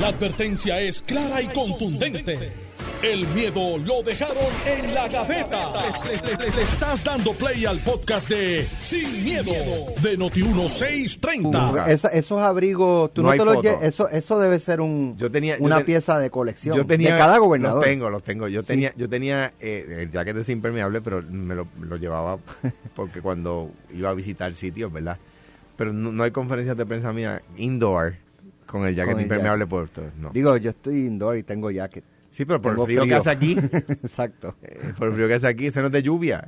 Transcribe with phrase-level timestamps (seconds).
[0.00, 2.52] La advertencia es clara y contundente.
[3.02, 4.36] El miedo lo dejaron
[4.66, 5.72] en la gaveta.
[6.04, 9.52] Le, le- le estás dando play al podcast de Sin, miedo,
[10.02, 11.86] de Noti1630.
[11.88, 13.68] Esa- esos abrigos, tú No no, hay te los foto.
[13.68, 16.86] lle- eso, eso debe ser un, Yo tenía- yo una ten- pieza de colección Yo
[16.86, 17.80] tenía, de cada gobernador.
[17.80, 18.48] Los tengo, los tengo.
[18.48, 18.68] Yo Sí.
[18.68, 22.38] tenía, yo tenía eh, el jacket es impermeable, pero me lo, me lo llevaba
[22.96, 25.18] porque cuando iba a visitar sitios, ¿verdad?
[25.76, 28.14] Pero no, no hay conferencias de prensa mía indoor
[28.74, 30.10] con el jacket Con el impermeable por todo.
[30.18, 30.30] No.
[30.30, 32.02] Digo, yo estoy indoor y tengo jacket.
[32.28, 34.56] sí, pero por tengo el frío, que hace aquí, Exacto.
[34.62, 36.44] eh, por el frío que hace aquí, eso no es de lluvia.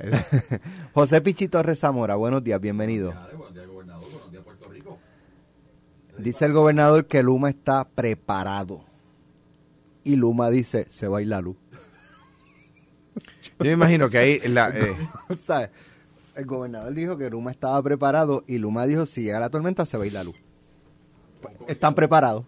[0.93, 3.13] José Pichito Rezamora, buenos días, bienvenido.
[6.17, 8.83] Dice el gobernador que Luma está preparado.
[10.03, 11.55] Y Luma dice, se va a ir la luz.
[13.59, 14.97] Yo me imagino que ahí la, eh,
[15.29, 15.71] O sea,
[16.35, 19.97] el gobernador dijo que Luma estaba preparado y Luma dijo, si llega la tormenta, se
[19.97, 20.35] va a ir la luz.
[21.67, 22.45] ¿Están preparados?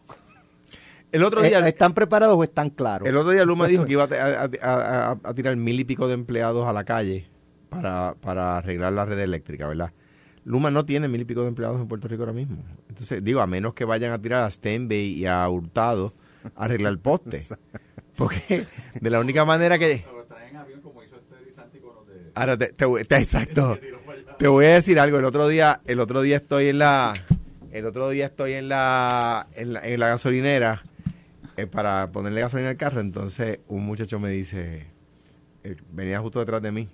[1.12, 3.08] el otro día Eh, ¿Están preparados o están claros?
[3.08, 5.84] El otro día Luma dijo que iba a, a- a- a- a tirar mil y
[5.86, 7.28] pico de empleados a la calle
[7.70, 9.92] para, para arreglar la red eléctrica, ¿verdad?
[10.46, 12.58] Luma no tiene mil y pico de empleados en Puerto Rico ahora mismo.
[12.88, 16.14] Entonces, digo, a menos que vayan a tirar a Stenbay y a Hurtado
[16.56, 17.44] a arreglar el poste.
[18.16, 18.66] Porque
[19.00, 20.04] de la única manera que...
[22.36, 23.78] Ahora te, te- exacto.
[24.38, 25.18] Te voy a decir algo.
[25.20, 27.14] El otro día, el otro día estoy en la,
[27.72, 30.84] el otro día estoy en la, en la, en la gasolinera
[31.58, 33.02] eh, para ponerle gasolina al carro.
[33.02, 34.88] Entonces un muchacho me dice,
[35.64, 36.90] eh, venía justo detrás de mí.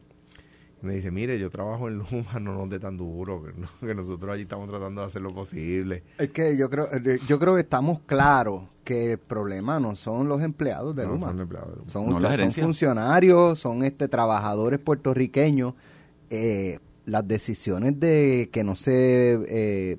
[0.81, 3.69] y Me dice, mire, yo trabajo en Luma, no nos dé tan duro, que, no-
[3.87, 6.03] que nosotros allí estamos tratando de hacer lo posible.
[6.17, 10.27] Es que yo creo, eh, yo creo que estamos claros que el problema no son
[10.27, 11.27] los empleados de No, Luma.
[11.27, 11.89] son empleados de Luma.
[11.89, 12.63] Son, No, la ustedes son gerencia.
[12.63, 15.73] funcionarios, son este trabajadores puertorriqueños.
[16.29, 19.97] Eh, las decisiones de que no se eh,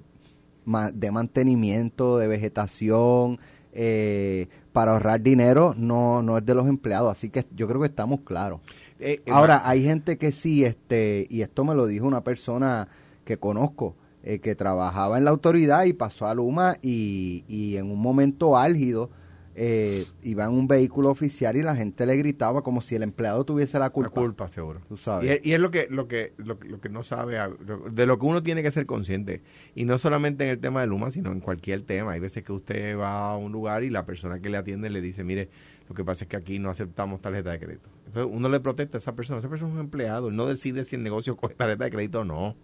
[0.93, 3.39] de mantenimiento, de vegetación,
[3.73, 7.11] eh, para ahorrar dinero, no, no es de los empleados.
[7.11, 8.61] Así que yo creo que estamos claros.
[8.99, 12.89] Eh, eh, Ahora, hay gente que sí, este, y esto me lo dijo una persona
[13.25, 17.91] que conozco, eh, que trabajaba en la autoridad y pasó a Luma y, y en
[17.91, 19.11] un momento álgido
[19.59, 23.45] eh, iba en un vehículo oficial y la gente le gritaba como si el empleado
[23.45, 24.11] tuviese la culpa.
[24.15, 24.81] La culpa, seguro.
[24.89, 25.31] Tú sabes.
[25.31, 27.79] es, y es lo que lo que, lo, que- lo que no sabe, a- lo-
[27.91, 29.41] de lo que uno tiene que ser consciente.
[29.75, 32.13] Y no solamente en el tema de Luma, sino en cualquier tema.
[32.13, 35.01] Hay veces que usted va a un lugar y la persona que le atiende le
[35.01, 35.49] dice, mire,
[35.89, 37.89] lo que pasa es que aquí no aceptamos tarjeta de crédito.
[38.09, 39.39] Entonces uno le protesta a esa persona.
[39.41, 40.29] Esa persona es un empleado.
[40.29, 42.57] Él no decide si el negocio coge tarjeta de crédito o no.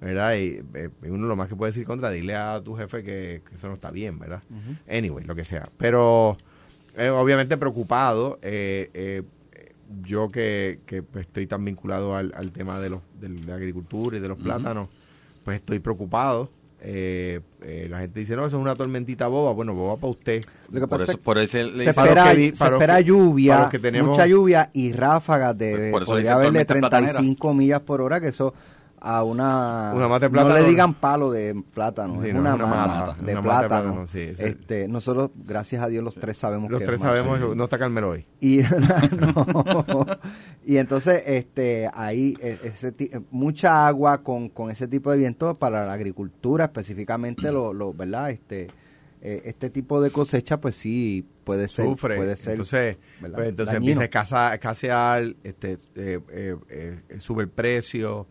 [0.00, 0.34] ¿Verdad?
[0.36, 3.54] Y eh, uno lo más que puede decir contra, dile a tu jefe que, que
[3.54, 4.42] eso no está bien, ¿verdad?
[4.90, 5.68] Anyway, lo que sea.
[5.78, 6.36] Pero
[6.96, 8.38] eh, obviamente preocupado.
[8.42, 9.22] eh, eh,
[10.02, 14.16] yo que, que, pues, estoy tan vinculado al, al tema de, los, de la agricultura
[14.16, 14.88] y de los plátanos,
[15.44, 16.50] pues estoy preocupado.
[16.86, 19.52] Eh, eh, la gente dice, no, eso es una tormentita boba.
[19.52, 20.42] Bueno, boba para usted.
[20.70, 23.04] Lo que Por pasa eso, es por eso le se espera, que se espera que-
[23.04, 27.12] lluvia, tenemos- mucha lluvia y ráfagas de, Por eso podría haberle tormenta platanera.
[27.18, 28.52] 35 millas por hora, que eso
[29.06, 29.92] a una...
[29.94, 30.54] Una mata de No plátano.
[30.54, 33.62] le digan palo de plátano, Sí, es no, una, una mata, mata, de una mata
[33.62, 33.68] de plátano.
[33.92, 37.16] plátano, sí, este, nosotros, gracias a Dios, los tres sabemos Los que tres es mata.
[37.22, 38.26] sabemos, no está Carmelo hoy.
[38.40, 38.60] Y,
[39.20, 40.06] no.
[40.64, 45.54] y entonces este ahí eh, ese eh, mucha agua con, con ese tipo de viento
[45.54, 48.68] para la agricultura específicamente lo, lo verdad este
[49.20, 52.16] eh, este tipo de cosecha pues sí puede ser Sufre.
[52.16, 58.26] puede ser entonces, pues, entonces empieza a escasear, este, eh, eh, eh, sube el precio.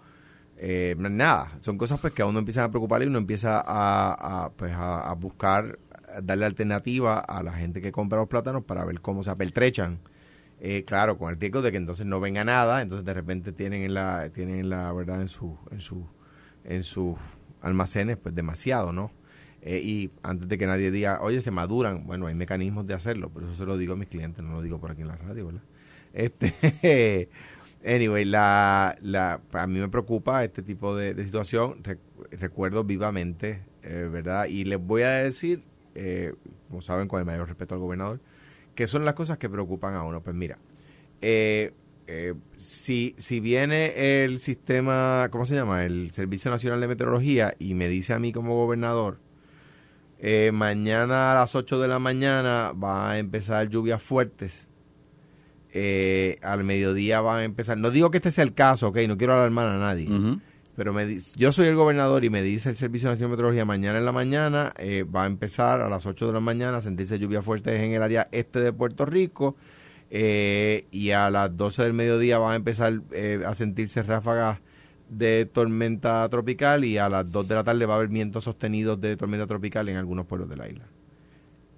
[0.57, 4.51] Eh, nada, son cosas pues que a uno empiezan a preocupar y uno empieza a,
[4.55, 5.79] pues, a, buscar,
[6.21, 9.99] darle alternativa a la gente que compra los plátanos para ver cómo se apertrechan.
[10.59, 13.81] Eh, claro, con el riesgo de que entonces no venga nada, entonces de repente tienen
[13.81, 16.07] en la, tienen en la verdad en su, en su,
[16.63, 17.17] en sus
[17.61, 19.11] almacenes pues demasiado, ¿no?
[19.61, 23.31] Eh, y antes de que nadie diga, oye, se maduran, bueno, hay mecanismos de hacerlo,
[23.33, 25.15] pero eso se lo digo a mis clientes, no lo digo por aquí en la
[25.15, 25.63] radio, ¿verdad?
[26.13, 27.29] Este,
[27.85, 31.99] anyway, la, la, a mí me preocupa este tipo de, de situación, Re-
[32.31, 34.45] recuerdo vivamente, eh, ¿verdad?
[34.45, 35.63] Y les voy a decir,
[35.95, 36.33] eh,
[36.69, 38.19] como saben, con el mayor respeto al gobernador,
[38.75, 40.21] que son las cosas que preocupan a uno.
[40.21, 40.57] Pues mira,
[41.21, 41.73] eh,
[42.07, 45.85] eh, si, si viene el sistema, ¿cómo se llama?
[45.85, 49.19] El Servicio Nacional de Meteorología y me dice a mí como gobernador,
[50.19, 54.67] eh, mañana a las 8 de la mañana va a empezar lluvias fuertes.
[55.75, 57.77] Eh, al mediodía van a empezar.
[57.79, 60.07] No digo que este sea el caso, ok, no quiero alarmar a nadie.
[60.75, 63.99] Pero me yo soy el gobernador y me dice el Servicio Nacional de Meteorología, mañana
[63.99, 67.19] en la mañana eh, va a empezar a las 8 de la mañana a sentirse
[67.19, 69.55] lluvias fuertes en el área este de Puerto Rico
[70.09, 74.59] eh, y a las 12 del mediodía va a empezar eh, a sentirse ráfagas
[75.09, 78.99] de tormenta tropical y a las 2 de la tarde va a haber vientos sostenidos
[78.99, 80.85] de tormenta tropical en algunos pueblos de la isla.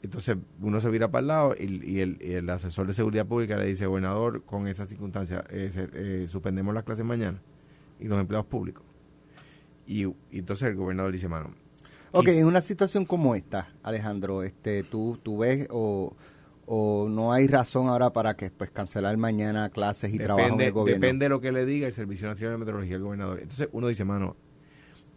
[0.06, 3.58] Entonces uno se vira para el lado y, el, y el asesor de seguridad pública
[3.58, 7.40] le dice, gobernador, con esa circunstancia, eh, se- eh, suspendemos las clases mañana
[8.00, 8.84] y los empleados públicos.
[9.88, 11.52] Y, y entonces el gobernador dice, mano,
[12.12, 16.16] Ok, en una situación como esta, Alejandro, este, tú, tú ves o,
[16.66, 20.66] o no hay razón ahora para que pues cancelar mañana clases y trabajo en depende,
[20.68, 21.02] el gobierno.
[21.02, 23.40] depende de lo que le diga el Servicio Nacional de Meteorología al gobernador.
[23.42, 24.38] Entonces uno dice, mano,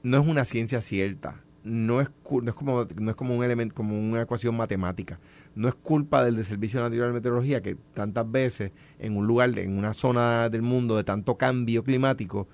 [0.03, 3.75] no es una ciencia cierta, no es, no es como no es como un elemento,
[3.75, 5.19] como una ecuación matemática.
[5.55, 9.59] No es culpa del, del Servicio Nacional de Meteorología que tantas veces en un lugar,
[9.59, 12.49] en una zona del mundo de tanto cambio climático,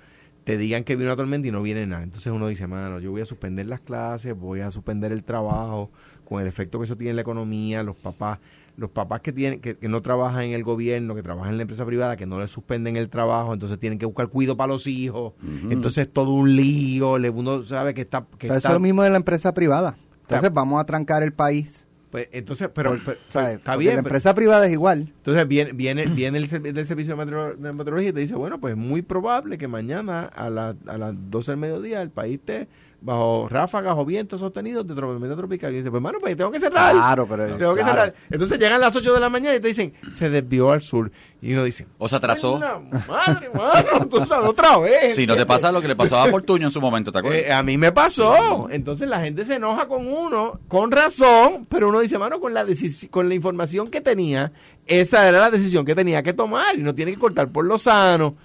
[0.44, 2.02] te digan que viene una tormenta y no viene nada.
[2.02, 5.90] Entonces uno dice, mano, yo voy a suspender las clases, voy a suspender el trabajo,
[6.24, 8.38] con el efecto que eso tiene en la economía, los papás,
[8.76, 11.62] los papás que tienen, que, que no trabajan en el gobierno, que trabajan en la
[11.62, 14.86] empresa privada, que no les suspenden el trabajo, entonces tienen que buscar cuido para los
[14.86, 15.34] hijos,
[15.70, 19.10] entonces todo un lío, le- uno sabe que está, que eso es lo mismo de
[19.10, 19.96] la empresa privada.
[20.22, 21.86] Entonces Está- vamos a trancar el país.
[22.10, 23.18] pues, entonces, pero, pero-
[23.50, 25.12] está bien, La pero- empresa privada es igual.
[25.16, 28.78] entonces viene, viene, viene el, del servicio de meteorología y te dice, bueno, pues es
[28.78, 32.68] muy probable que mañana a, la- a las 12 del mediodía el país esté
[33.04, 35.72] bajo ráfagas o vientos sostenidos de tormenta tropical.
[35.72, 36.92] Y dice, pues hermano, pues tengo que cerrar.
[36.92, 38.14] Claro, pero Tengo que cerrar.
[38.30, 41.12] Entonces llegan las 8 de la mañana y te dicen, se desvió al sur.
[41.42, 42.54] Y uno dice, O se atrasó.
[42.56, 45.14] "Ay, la madre, mano, tú sabes, otra vez.
[45.14, 47.42] Si no te pasa lo que le pasó a Fortuño en su momento, ¿te acuerdas?
[47.42, 48.68] Eh, a mí me pasó.
[48.70, 52.64] Entonces la gente se enoja con uno, con razón, pero uno dice, mano, con la
[53.10, 54.52] con la información que tenía,
[54.86, 57.76] esa era la decisión que tenía que tomar y no tiene que cortar por lo
[57.76, 58.36] sano.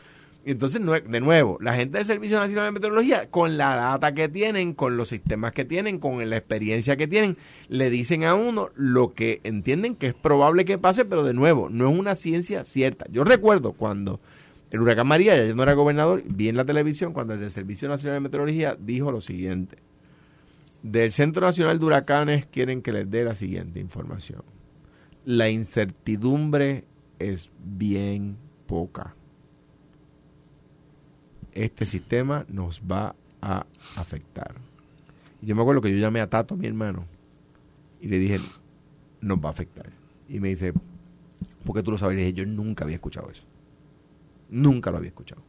[0.46, 4.74] Entonces, de nuevo, la gente del Servicio Nacional de Meteorología, con la data que tienen,
[4.74, 7.38] con los sistemas que tienen, con la experiencia que tienen,
[7.68, 11.70] le dicen a uno lo que entienden que es probable que pase, pero de nuevo,
[11.70, 13.06] no es una ciencia cierta.
[13.12, 14.22] Yo recuerdo cuando
[14.72, 17.52] el huracán María, ya yo no era gobernador, vi en la televisión cuando el del
[17.52, 19.78] Servicio Nacional de Meteorología dijo lo siguiente.
[20.84, 24.44] Del Centro Nacional de Huracanes quieren que les dé la siguiente información.
[25.26, 26.86] La incertidumbre
[27.20, 28.38] es bien
[28.68, 29.16] poca.
[31.54, 33.66] Este sistema nos va a
[33.96, 34.54] afectar.
[35.42, 37.06] Y yo me acuerdo que yo llamé a Tato, mi hermano,
[38.02, 38.40] y le dije,
[39.22, 39.88] nos va a afectar.
[40.28, 40.74] Y me dice,
[41.66, 42.16] ¿por qué tú lo sabes?
[42.16, 43.44] Le dije, yo nunca había escuchado eso.
[44.50, 45.42] Nunca lo había escuchado.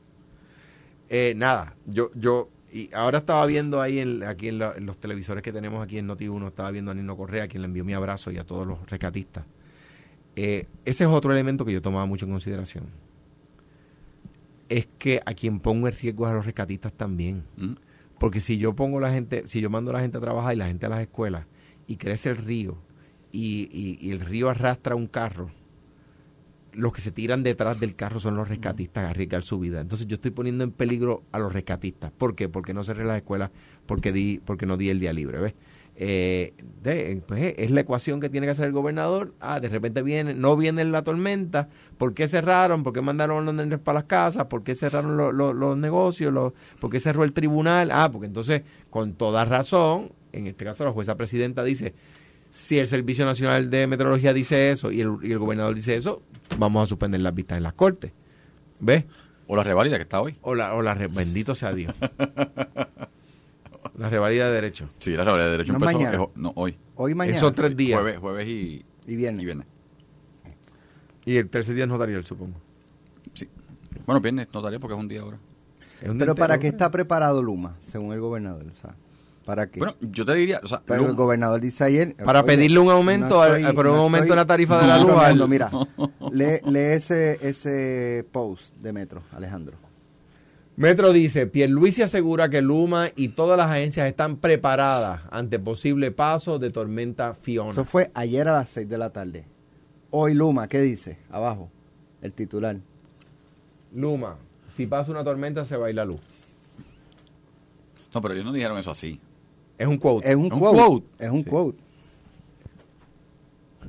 [1.08, 5.42] Eh, nada, yo, yo, y ahora estaba viendo ahí en, aquí en, la- los televisores
[5.42, 8.30] que tenemos aquí en Noti1, estaba viendo a Nino Correa, quien le envió mi abrazo
[8.30, 9.44] y a todos los rescatistas.
[10.36, 12.84] Eh, ese es otro elemento que yo tomaba mucho en consideración.
[14.70, 17.44] Es que a quien pongo en riesgo es a los rescatistas también.
[17.58, 17.72] ¿Mm?
[18.18, 20.56] Porque si yo pongo la gente, si yo mando a la gente a trabajar y
[20.56, 21.46] la gente a las escuelas
[21.86, 22.78] y crece el río
[23.32, 25.50] y, y- y el río arrastra un carro,
[26.72, 29.80] los que se tiran detrás del carro son los rescatistas a arriesgar su vida.
[29.80, 32.12] Entonces yo estoy poniendo en peligro a los rescatistas.
[32.12, 32.48] ¿Por qué?
[32.48, 33.50] Porque no cerré las escuelas,
[33.86, 35.54] porque di, porque no di el día libre, ¿ves?
[36.02, 39.34] Eh, de- pues, eh, es la ecuación que tiene que hacer el gobernador.
[39.38, 41.68] Ah, de repente viene, no viene la tormenta.
[41.98, 42.82] ¿Por qué cerraron?
[42.82, 44.46] ¿Por qué mandaron los nenes para las casas?
[44.46, 46.32] ¿Por qué cerraron lo- lo- los negocios?
[46.32, 47.90] Los- ¿Por qué cerró el tribunal?
[47.92, 51.92] Ah, porque entonces, con toda razón, en este caso la jueza presidenta dice,
[52.48, 56.22] si el Servicio Nacional de Meteorología dice eso y el, y el gobernador dice eso,
[56.58, 58.10] vamos a suspender las vistas en las cortes.
[58.80, 59.04] ¿Ves?
[59.46, 60.38] O la revalida que está hoy.
[60.40, 61.92] O la, o la re- bendito sea Dios.
[64.00, 64.88] la revalida de derecho.
[64.98, 66.22] Sí, la revalida de derecho No empezó mañana.
[66.24, 66.76] es no, hoy.
[66.96, 67.36] Hoy mañana.
[67.36, 68.00] Esos tres días.
[68.00, 69.42] Jueves, jueves y, Y viernes.
[69.42, 69.66] y viernes.
[71.26, 72.56] Y el tercer día es notarial, supongo.
[73.34, 73.48] Sí.
[74.06, 75.38] Bueno, viernes notaría porque es un día ahora.
[76.00, 76.72] Es un Pero ¿para qué ¿no?
[76.72, 78.64] está preparado Luma, según el gobernador?
[78.72, 78.94] O sea,
[79.44, 79.80] ¿Para qué?
[79.80, 82.14] Bueno, yo te diría, o sea, Pero el gobernador dice ayer...
[82.24, 85.12] Para pedirle un aumento al- pero un aumento en la tarifa de la no luz
[85.12, 85.70] bromeando, al- Mira,
[86.32, 89.76] lee, lee ese, ese post de Metro, Alejandro.
[90.80, 96.58] Metro dice, Pierluisi asegura que Luma y todas las agencias están preparadas ante posible paso
[96.58, 97.72] de tormenta Fiona.
[97.72, 99.44] Eso fue ayer a las 6 de la tarde.
[100.08, 101.18] Hoy Luma, ¿qué dice?
[101.30, 101.70] Abajo,
[102.22, 102.78] el titular.
[103.94, 104.38] Luma,
[104.74, 106.20] si pasa una tormenta se va a ir la luz.
[108.14, 109.20] No, pero ellos no dijeron eso así.
[109.76, 110.30] Es un quote.
[110.30, 111.06] Es un, ¿Un quote, quote?
[111.18, 111.50] Es un Sí.
[111.50, 111.78] quote.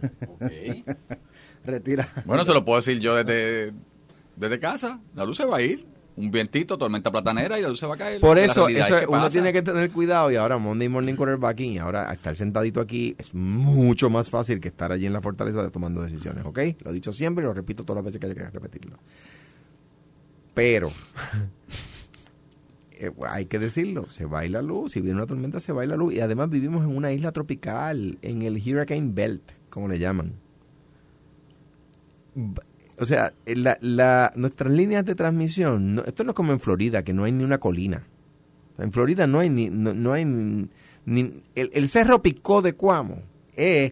[1.64, 2.06] Retira.
[2.26, 3.72] Bueno, se lo puedo decir yo desde,
[4.36, 5.00] desde casa.
[5.16, 5.86] La luz se va a ir.
[6.16, 8.20] Un vientito, tormenta platanera y la luz se va a caer.
[8.20, 9.30] Por eso, eso es que uno pasa.
[9.30, 13.34] tiene que tener cuidado y ahora Monday Morning Quarterbacking y ahora estar sentadito aquí es
[13.34, 16.60] mucho más fácil que estar allí en la fortaleza tomando decisiones, ¿ok?
[16.84, 18.98] Lo he dicho siempre y lo repito todas las veces que haya que repetirlo.
[20.54, 20.92] Pero
[22.92, 25.72] eh, hay que decirlo, se va a ir la luz, si viene una tormenta se
[25.72, 29.12] va a ir la luz y además vivimos en una isla tropical, en el Hurricane
[29.14, 30.34] Belt, como le llaman.
[33.02, 37.04] O sea, la, la- nuestras líneas de transmisión, no- esto no es como en Florida,
[37.04, 38.04] que no hay ni una colina.
[38.78, 40.68] En Florida no hay ni, no, no hay ni,
[41.06, 43.24] ni- el, el cerro Picó de Cuamo
[43.56, 43.92] es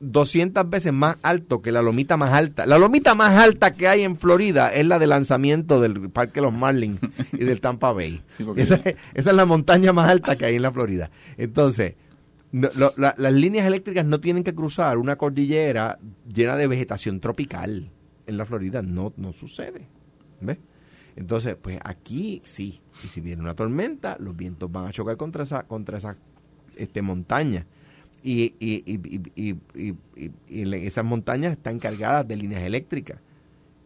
[0.00, 2.66] 200 veces más alto que la lomita más alta.
[2.66, 6.52] La lomita más alta que hay en Florida es la de lanzamiento del Parque Los
[6.52, 6.98] Marlins
[7.32, 8.22] y del Tampa Bay.
[8.36, 11.10] Sí, esa, es- esa es la montaña más alta que hay en la Florida.
[11.38, 11.94] Entonces,
[12.52, 15.98] no- lo- la- las líneas eléctricas no tienen que cruzar una cordillera
[16.32, 17.90] llena de vegetación tropical.
[18.26, 19.86] En la Florida no, no sucede.
[20.40, 20.58] ¿Ves?
[21.16, 22.80] Entonces, pues aquí sí.
[23.04, 26.16] Y si viene una tormenta, los vientos van a chocar contra esa, contra esa
[26.76, 27.66] este, montaña.
[28.22, 28.82] Y, y,
[29.36, 29.56] y,
[30.48, 33.20] y, esas montañas están cargadas de líneas eléctricas.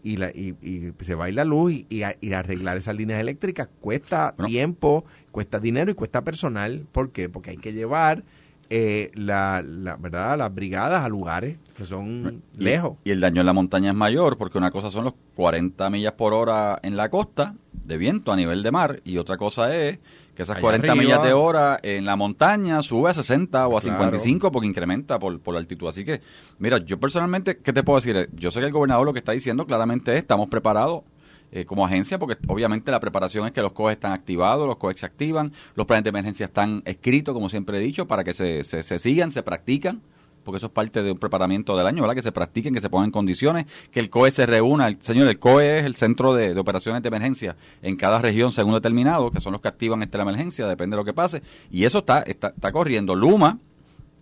[0.02, 2.02] Y, la, y, y se va a ir la luz y,
[2.32, 4.48] arreglar esas líneas eléctricas cuesta Bueno.
[4.48, 6.86] tiempo, cuesta dinero y cuesta personal.
[6.92, 7.28] ¿Por qué?
[7.28, 8.22] Porque hay que llevar
[8.70, 10.36] eh, la, la, ¿verdad?
[10.38, 12.98] las brigadas a lugares que son Y- lejos.
[13.04, 16.12] Y el daño en la montaña es mayor porque una cosa son los 40 millas
[16.12, 19.98] por hora en la costa de viento a nivel de mar y otra cosa es
[20.34, 21.02] que esas Allá 40 arriba.
[21.04, 23.96] millas de hora en la montaña sube a 60 o a Claro.
[23.98, 25.88] 55 porque incrementa por, por la altitud.
[25.88, 26.20] Así que,
[26.58, 28.28] mira, yo personalmente, ¿qué te puedo decir?
[28.34, 31.02] Yo sé que el gobernador lo que está diciendo claramente es estamos preparados
[31.50, 35.00] eh, como agencia, porque obviamente la preparación es que los COEs están activados, los COEs
[35.00, 38.64] se activan, los planes de emergencia están escritos, como siempre he dicho, para que se,
[38.64, 40.02] se, sigan, se practican,
[40.44, 42.14] porque eso es parte de un preparamiento del año, ¿verdad?
[42.14, 44.88] Que se practiquen, que se pongan condiciones, que el COE se reúna.
[44.88, 48.52] El, señor, el COE es el centro de, de operaciones de emergencia en cada región
[48.52, 51.42] según determinado, que son los que activan esta la emergencia, depende de lo que pase.
[51.70, 53.14] Y eso está, está, está corriendo.
[53.14, 53.58] Luma,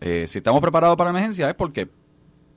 [0.00, 1.88] eh, si estamos preparados para emergencia es porque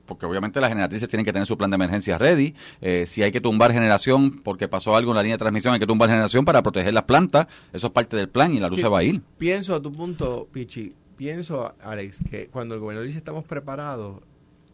[0.10, 2.56] porque obviamente las generatrices tienen que tener su plan de emergencia ready.
[2.82, 5.80] Eh, si hay que tumbar generación porque pasó algo en la línea de transmisión, hay
[5.80, 7.48] que tumbar generación para proteger las plantas.
[7.72, 9.22] Eso es parte del plan y la luz se va a ir.
[9.38, 14.22] Pienso a tu punto, Pichi, pienso, Alex, que cuando el gobernador dice estamos preparados,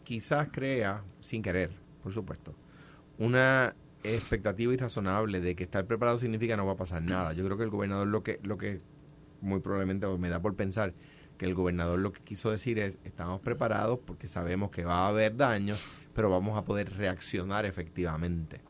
[0.04, 1.70] quizás crea, sin querer,
[2.02, 2.54] por supuesto,
[3.18, 7.34] una expectativa irrazonable de que estar preparado significa no va a pasar nada.
[7.34, 8.80] Yo creo que el gobernador lo que, lo que
[9.42, 10.94] muy probablemente me da por pensar
[11.36, 15.08] que el gobernador lo que quiso decir es estamos preparados porque sabemos que va a
[15.08, 15.78] haber daños,
[16.14, 18.60] pero vamos a poder reaccionar efectivamente.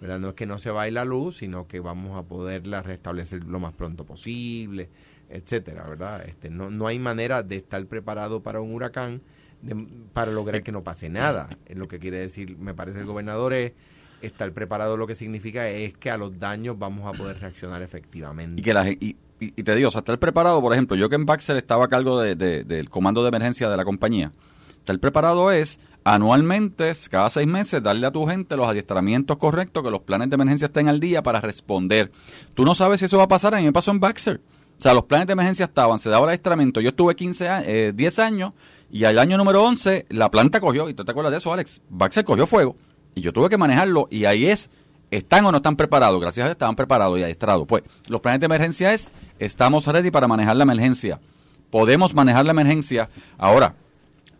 [0.00, 0.18] ¿verdad?
[0.18, 2.82] No es que no se va a ir la luz, sino que vamos a poderla
[2.82, 4.90] restablecer lo más pronto posible,
[5.30, 6.26] etcétera, ¿verdad?
[6.26, 9.22] Este, no, no hay manera de estar preparado para un huracán
[9.62, 11.48] de- para lograr que no pase nada.
[11.74, 13.72] Lo que quiere decir, me parece el gobernador es
[14.20, 18.60] estar preparado lo que significa es que a los daños vamos a poder reaccionar efectivamente.
[18.60, 21.14] Y que la y, y- te digo, o sea, estar preparado, por ejemplo, yo que
[21.16, 24.32] en Baxter estaba a cargo de- de- del comando de emergencia de la compañía,
[24.78, 29.90] estar preparado es anualmente, cada seis meses, darle a tu gente los adiestramientos correctos, que
[29.90, 32.10] los planes de emergencia estén al día para responder.
[32.54, 34.40] Tú no sabes si eso va a pasar, a mí me pasó en Baxter.
[34.78, 36.80] O sea, los planes de emergencia estaban, se daba el adiestramiento.
[36.80, 38.52] Yo estuve 15 años, eh, 10 años
[38.90, 41.82] y al año número 11 la planta cogió, y tú te acuerdas de eso, Alex,
[41.88, 42.76] Baxter cogió fuego
[43.14, 44.70] y yo tuve que manejarlo y ahí es,
[45.10, 46.20] ¿están o no están preparados?
[46.20, 47.66] Gracias a Dios estaban preparados y adiestrados.
[47.66, 51.20] Pues los planes de emergencia es, estamos ready para manejar la emergencia.
[51.70, 53.08] Podemos manejar la emergencia.
[53.38, 53.74] Ahora,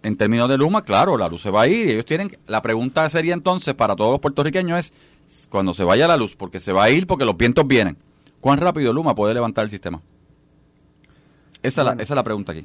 [0.02, 2.62] en términos de Luma, claro, la luz se va a ir y ellos tienen, la
[2.62, 6.72] pregunta sería entonces para todos los puertorriqueños es, cuando se vaya la luz, porque se
[6.72, 7.96] va a ir porque los vientos vienen,
[8.40, 10.00] ¿cuán rápido Luma puede levantar el sistema?
[11.62, 12.64] Esa, es la- esa es la pregunta aquí.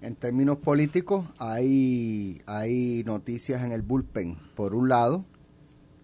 [0.00, 4.36] En términos políticos, hay, hay noticias en el bullpen.
[4.54, 5.24] Por un lado,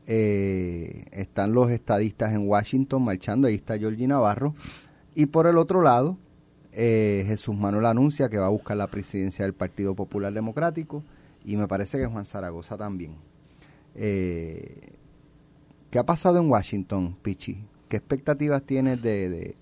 [0.06, 4.54] eh, están los estadistas en Washington marchando, ahí está Georgie Navarro.
[5.14, 6.16] Y por el otro lado,
[6.72, 11.02] eh, Jesús Manuel anuncia que va a buscar la presidencia del Partido Popular Democrático
[11.44, 13.14] y me parece que Juan Zaragoza también.
[13.94, 14.92] Eh,
[15.90, 17.58] ¿Qué ha pasado en Washington, Pichi?
[17.88, 19.56] ¿Qué expectativas tienes de, de,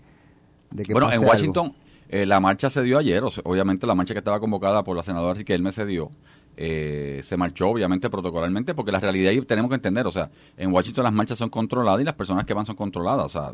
[0.71, 1.33] de que Bueno, pase en algo?
[1.33, 1.75] Washington
[2.13, 5.35] eh, la marcha se dio ayer, obviamente la marcha que estaba convocada por la senadora
[5.35, 6.11] Riquelme se dio.
[6.57, 10.73] Eh, se marchó obviamente protocolarmente porque la realidad ahí tenemos que entender, o sea, en
[10.73, 13.53] Washington las marchas son controladas y las personas que van son controladas, o sea,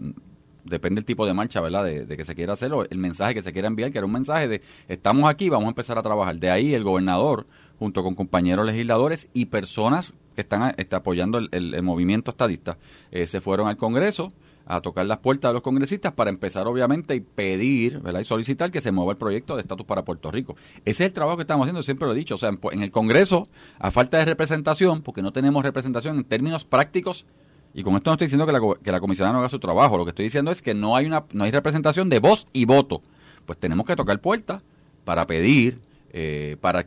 [0.65, 1.85] depende del tipo de marcha, ¿verdad?
[1.85, 4.13] De, que se quiera hacer o el mensaje que se quiera enviar, que era un
[4.13, 6.37] mensaje de estamos aquí, vamos a empezar a trabajar.
[6.39, 7.47] De ahí el gobernador,
[7.79, 12.79] junto con compañeros legisladores y personas que están está apoyando el, el- el movimiento estadista,
[13.13, 14.33] eh, se fueron al Congreso
[14.67, 18.21] a tocar las puertas de los congresistas para empezar obviamente y pedir ¿verdad?
[18.21, 20.57] y solicitar que se mueva el proyecto de estatus para Puerto Rico.
[20.85, 22.35] Ese es el trabajo que estamos haciendo, siempre lo he dicho.
[22.35, 23.47] O sea, en, en el Congreso,
[23.79, 27.27] a falta de representación, porque no tenemos representación en términos prácticos,
[27.77, 29.99] y con esto no estoy diciendo que la, que la comisionada no haga su trabajo,
[29.99, 32.65] lo que estoy diciendo es que no hay, una, no hay representación de voz y
[32.65, 33.03] voto.
[33.45, 34.65] Pues tenemos que tocar puertas
[35.05, 35.81] para pedir,
[36.13, 36.85] eh, para,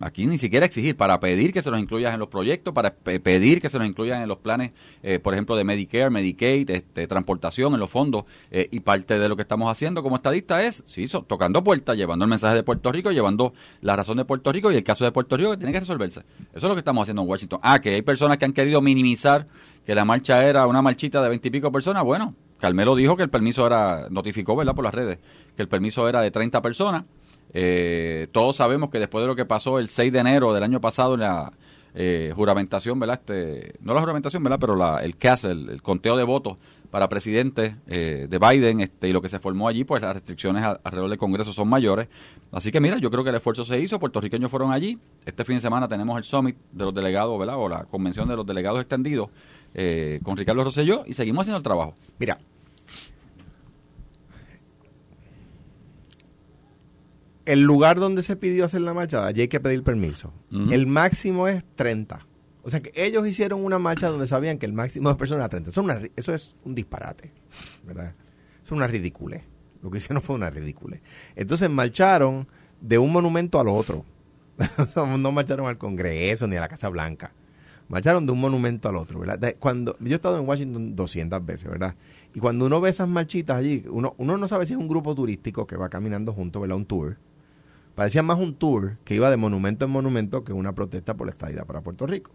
[0.00, 3.20] aquí ni siquiera exigir, para pedir que se nos incluyan en los proyectos, para pe-
[3.20, 4.72] pedir que se nos incluyan en los planes,
[5.02, 9.28] eh, por ejemplo, de Medicare, Medicaid, este, transportación en los fondos, eh, y parte de
[9.28, 12.62] lo que estamos haciendo como estadista es, sí, so- tocando puertas, llevando el mensaje de
[12.62, 15.56] Puerto Rico, llevando la razón de Puerto Rico y el caso de Puerto Rico que
[15.58, 16.20] tiene que resolverse.
[16.20, 17.60] Eso es lo que estamos haciendo en Washington.
[17.62, 19.46] Ah, que hay personas que han querido minimizar
[19.84, 23.66] que la marcha era una marchita de veintipico personas, bueno, Carmelo dijo que el permiso
[23.66, 25.18] era, notificó, ¿verdad?, por las redes,
[25.54, 27.04] que el permiso era de 30 personas.
[27.52, 30.80] Eh, todos sabemos que después de lo que pasó el 6 de enero del año
[30.80, 31.52] pasado en la
[31.98, 33.20] eh, juramentación, ¿verdad?
[33.20, 34.58] Este, no la juramentación, ¿verdad?
[34.60, 36.58] Pero la, el CAS, el, conteo de votos
[36.90, 40.62] para presidente eh, de Biden este, y lo que se formó allí, pues las restricciones
[40.62, 42.08] alrededor del Congreso son mayores.
[42.52, 44.98] Así que mira, yo creo que el esfuerzo se hizo, puertorriqueños fueron allí.
[45.24, 47.56] Este fin de semana tenemos el summit de los delegados, ¿verdad?
[47.56, 49.30] O la convención de los delegados extendidos
[49.72, 51.94] eh, con Ricardo Rosselló y seguimos haciendo el trabajo.
[52.18, 52.38] Mira,
[57.46, 60.32] el lugar donde se pidió hacer la marcha, allí hay que pedir permiso.
[60.50, 62.26] El máximo es 30.
[62.62, 65.48] O sea que ellos hicieron una marcha donde sabían que el máximo de personas era
[65.50, 65.70] 30.
[65.70, 67.32] Eso, es, una, eso es un disparate,
[67.84, 68.14] ¿verdad?
[68.64, 69.40] es una ridícula.
[69.82, 70.98] Lo que hicieron fue una ridícula.
[71.36, 72.48] Entonces marcharon
[72.80, 74.04] de un monumento al otro.
[74.96, 77.32] no marcharon al Congreso ni a la Casa Blanca.
[77.88, 79.54] Marcharon de un monumento al otro, ¿verdad?
[79.60, 81.94] cuando, yo he estado en Washington 200 veces, ¿verdad?
[82.34, 85.14] Y cuando uno ve esas marchitas allí, uno, uno no sabe si es un grupo
[85.14, 86.78] turístico que va caminando junto, ¿verdad?
[86.78, 87.16] Un tour
[87.96, 91.32] Parecía más un tour que iba de monumento en monumento que una protesta por la
[91.32, 92.30] estadía para Puerto Rico.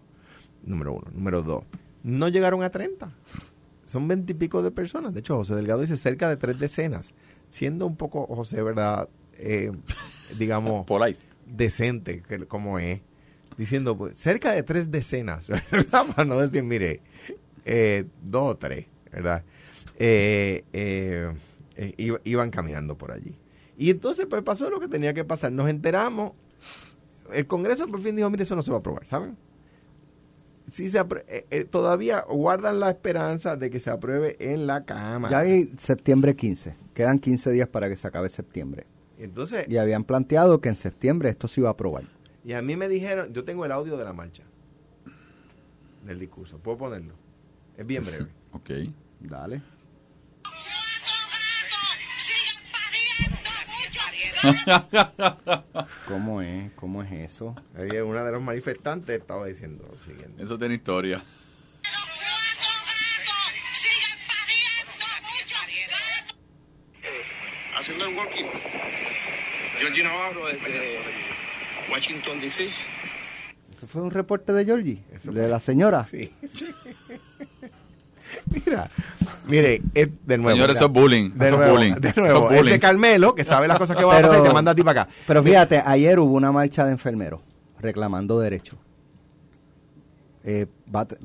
[0.65, 1.07] Número uno.
[1.13, 1.63] Número dos.
[2.03, 3.13] No llegaron a 30.
[3.85, 5.13] Son veintipico de personas.
[5.13, 7.13] De hecho, José Delgado dice cerca de tres decenas.
[7.49, 9.07] Siendo un poco, José, ¿verdad?
[9.37, 9.71] Eh,
[10.39, 11.19] digamos, Polite.
[11.45, 13.01] decente, como es.
[13.55, 16.07] Diciendo, pues, cerca de tres decenas, ¿verdad?
[16.07, 17.01] Para no decir, mire,
[17.65, 19.43] eh, dos o tres, ¿verdad?
[19.99, 20.63] Eh,
[22.23, 23.35] iban caminando por allí.
[23.77, 25.51] Y entonces pues pasó lo que tenía que pasar.
[25.51, 26.33] Nos enteramos,
[27.31, 29.37] el Congreso por fin dijo, mire, eso no se va a aprobar, ¿saben?
[30.67, 35.31] Si se eh, eh, todavía guardan la esperanza de que se apruebe en la Cámara.
[35.31, 38.85] Ya hay septiembre 15, quedan 15 días para que se acabe septiembre.
[39.17, 42.03] Entonces, y habían planteado que en septiembre esto se iba a aprobar.
[42.43, 44.43] Y a mí me dijeron, yo tengo el audio de la marcha,
[46.05, 47.13] del discurso, puedo ponerlo.
[47.77, 48.27] Es bien breve.
[48.51, 48.69] ok.
[49.19, 49.61] Dale.
[56.07, 56.71] ¿Cómo es?
[56.73, 57.55] ¿Cómo es eso?
[58.05, 60.43] una de los manifestantes estaba diciendo lo siguiente.
[60.43, 61.21] Eso tiene historia.
[67.77, 68.45] Haciendo el walking.
[69.79, 70.99] Georgie Navarro desde
[71.91, 72.69] Washington, D.C.
[73.75, 75.03] ¿Eso fue un reporte de Georgie?
[75.23, 76.05] ¿De la señora?
[76.05, 76.31] Sí.
[78.51, 78.89] Mira,
[79.47, 80.51] mire, de nuevo.
[80.51, 81.31] Señores, eso es bullying.
[81.31, 81.93] De nuevo, bullying.
[81.93, 84.71] De nuevo, ese Carmelo, que sabe las cosas que va a pasar y te manda
[84.71, 85.11] a ti para acá.
[85.27, 87.41] Pero fíjate, ayer hubo una marcha de enfermeros
[87.79, 88.77] reclamando derechos.
[90.43, 90.65] Eh,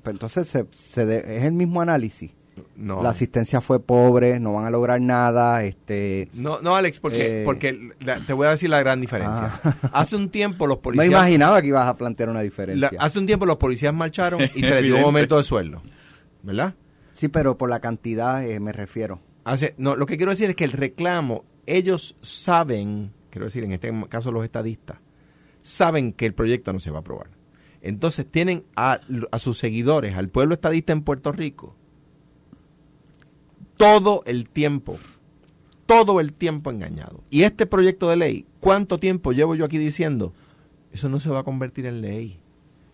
[0.05, 2.33] entonces se, es el mismo análisis.
[2.75, 3.03] No.
[3.03, 5.63] La asistencia fue pobre, no van a lograr nada.
[5.65, 7.91] Este, no, no, Alex, porque, eh, porque
[8.27, 9.61] te voy a decir la gran diferencia.
[9.63, 9.75] Ah.
[9.93, 11.09] Hace un tiempo los policías.
[11.09, 12.91] Me imaginaba que ibas a plantear una diferencia.
[12.99, 15.83] hace un tiempo los policías marcharon y se les dio un aumento de sueldo.
[16.43, 16.75] ¿Verdad?
[17.17, 19.21] Sí, pero por la cantidad eh, me refiero.
[19.43, 23.73] Hace, no, lo que quiero decir es que el reclamo, ellos saben, quiero decir, en
[23.73, 24.99] este caso los estadistas,
[25.63, 27.29] saben que el proyecto no se va a aprobar.
[27.81, 29.01] Entonces tienen a,
[29.31, 31.75] a sus seguidores, al pueblo estadista en Puerto Rico,
[33.79, 34.99] todo el tiempo,
[35.87, 37.25] todo el tiempo engañado.
[37.31, 40.35] Y este proyecto de ley, ¿cuánto tiempo llevo yo aquí diciendo?
[40.93, 42.39] Eso no se va a convertir en ley.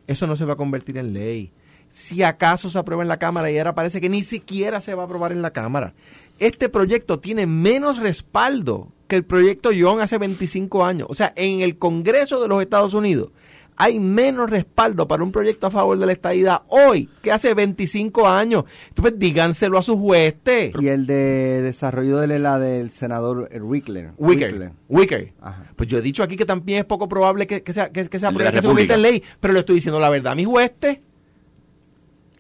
[0.07, 1.53] Eso no se va a convertir en ley
[1.93, 5.03] si acaso se aprueba en la Cámara y ahora parece que ni siquiera se va
[5.03, 5.95] a aprobar en la Cámara.
[6.39, 11.07] Este proyecto tiene menos respaldo que el proyecto Young hace 25 años.
[11.11, 13.29] O sea, en el Congreso de los Estados Unidos
[13.77, 18.29] hay menos respaldo para un proyecto a favor de la estadidad hoy que hace 25
[18.29, 18.65] años.
[18.89, 20.73] Entonces, díganselo a sus jueces.
[20.81, 24.13] Y el de desarrollo de la del senador Wickler.
[24.19, 24.73] Wickler.
[24.89, 25.33] Wickler.
[25.77, 28.53] Pues yo he dicho aquí que también es poco probable que, sea, que, que, apruebe,
[28.53, 30.99] que se convierta en ley, pero le estoy diciendo la verdad a mis jueces.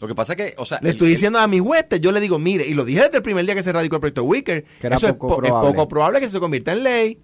[0.02, 0.80] Lo que pasa es que, o sea...
[0.82, 3.22] Le estoy diciendo a mis huestes, yo le digo, mire, y lo dije desde el
[3.22, 6.18] primer día que se radicó el proyecto Wicker, que era eso poco es, poco probable
[6.18, 7.18] que se convierta en ley.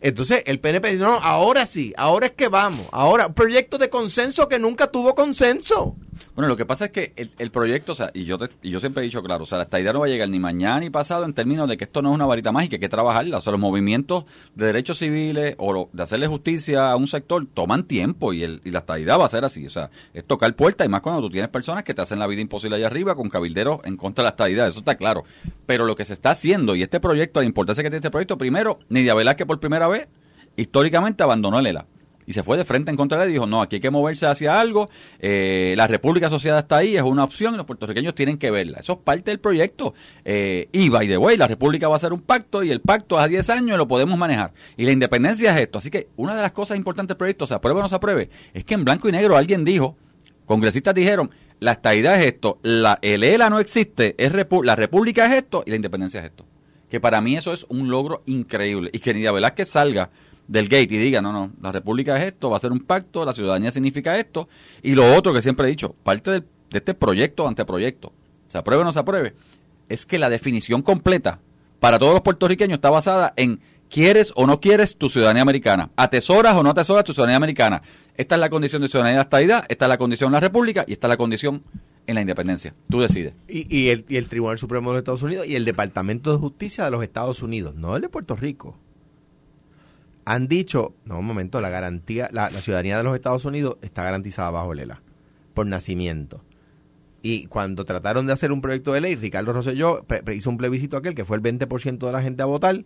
[0.00, 4.48] Entonces el PNP dice, no, ahora sí, ahora es que vamos, ahora, proyecto de consenso
[4.48, 5.94] que nunca tuvo consenso.
[6.38, 9.02] Bueno, lo que pasa es que el, proyecto, o sea, y yo, y yo siempre
[9.02, 11.24] he dicho claro, o sea, esta idea no va a llegar ni mañana ni pasado
[11.24, 13.38] en términos de que esto no es una varita mágica, hay que trabajarla.
[13.38, 14.24] O sea, los movimientos
[14.54, 18.70] de derechos civiles o de hacerle justicia a un sector toman tiempo y, el, y
[18.70, 19.66] la estadidad va a ser así.
[19.66, 22.28] O sea, es tocar puertas y más cuando tú tienes personas que te hacen la
[22.28, 25.24] vida imposible allá arriba con cabilderos en contra de la estadidad, eso está claro.
[25.66, 28.38] Pero lo que se está haciendo y este proyecto, la importancia que tiene este proyecto,
[28.38, 30.06] primero, Nidia que por primera vez
[30.54, 31.86] históricamente abandonó el ELA
[32.28, 33.88] y se fue de frente en contra de él y dijo, no, aquí hay que
[33.88, 38.14] moverse hacia algo, eh, la República Asociada está ahí, es una opción y los puertorriqueños
[38.14, 38.80] tienen que verla.
[38.80, 39.94] Eso es parte del proyecto.
[40.26, 43.18] Eh, y, by the way, la República va a hacer un pacto y el pacto
[43.18, 44.52] a 10 años lo podemos manejar.
[44.76, 45.78] Y la independencia es esto.
[45.78, 48.28] Así que una de las cosas importantes del proyecto, se apruebe o no se apruebe,
[48.52, 49.96] es que en blanco y negro alguien dijo,
[50.44, 55.32] congresistas dijeron, la estadidad es esto, la, el ELA no existe, es la República es
[55.32, 56.44] esto y la independencia es esto.
[56.90, 58.90] Que para mí eso es un logro increíble.
[58.92, 60.10] Y que Nidia Velázquez salga
[60.48, 63.24] del gate y diga, no, no, la república es esto, va a ser un pacto,
[63.24, 64.48] la ciudadanía significa esto,
[64.82, 68.12] y lo otro que siempre he dicho, parte de este proyecto anteproyecto,
[68.48, 69.34] se apruebe o no se apruebe,
[69.88, 71.40] es que la definición completa
[71.80, 76.54] para todos los puertorriqueños está basada en quieres o no quieres tu ciudadanía americana, atesoras
[76.56, 77.82] o no atesoras tu ciudadanía americana.
[78.16, 80.40] Esta es la condición de ciudadanía de la estadidad, esta es la condición en la
[80.40, 81.62] república y esta es la condición
[82.06, 82.74] en la independencia.
[82.88, 83.34] Tú decides.
[83.48, 86.38] Y, y el, y el Tribunal Supremo de los Estados Unidos y el Departamento de
[86.38, 88.76] Justicia de los Estados Unidos, no el de Puerto Rico,
[90.28, 94.04] han dicho, no, un momento, la garantía, la, la ciudadanía de los Estados Unidos está
[94.04, 95.00] garantizada bajo el ELA,
[95.54, 96.44] por nacimiento.
[97.22, 101.14] Y cuando trataron de hacer un proyecto de ley, Ricardo Rosselló hizo un plebiscito aquel
[101.14, 102.84] que fue el 20% de la gente a votar.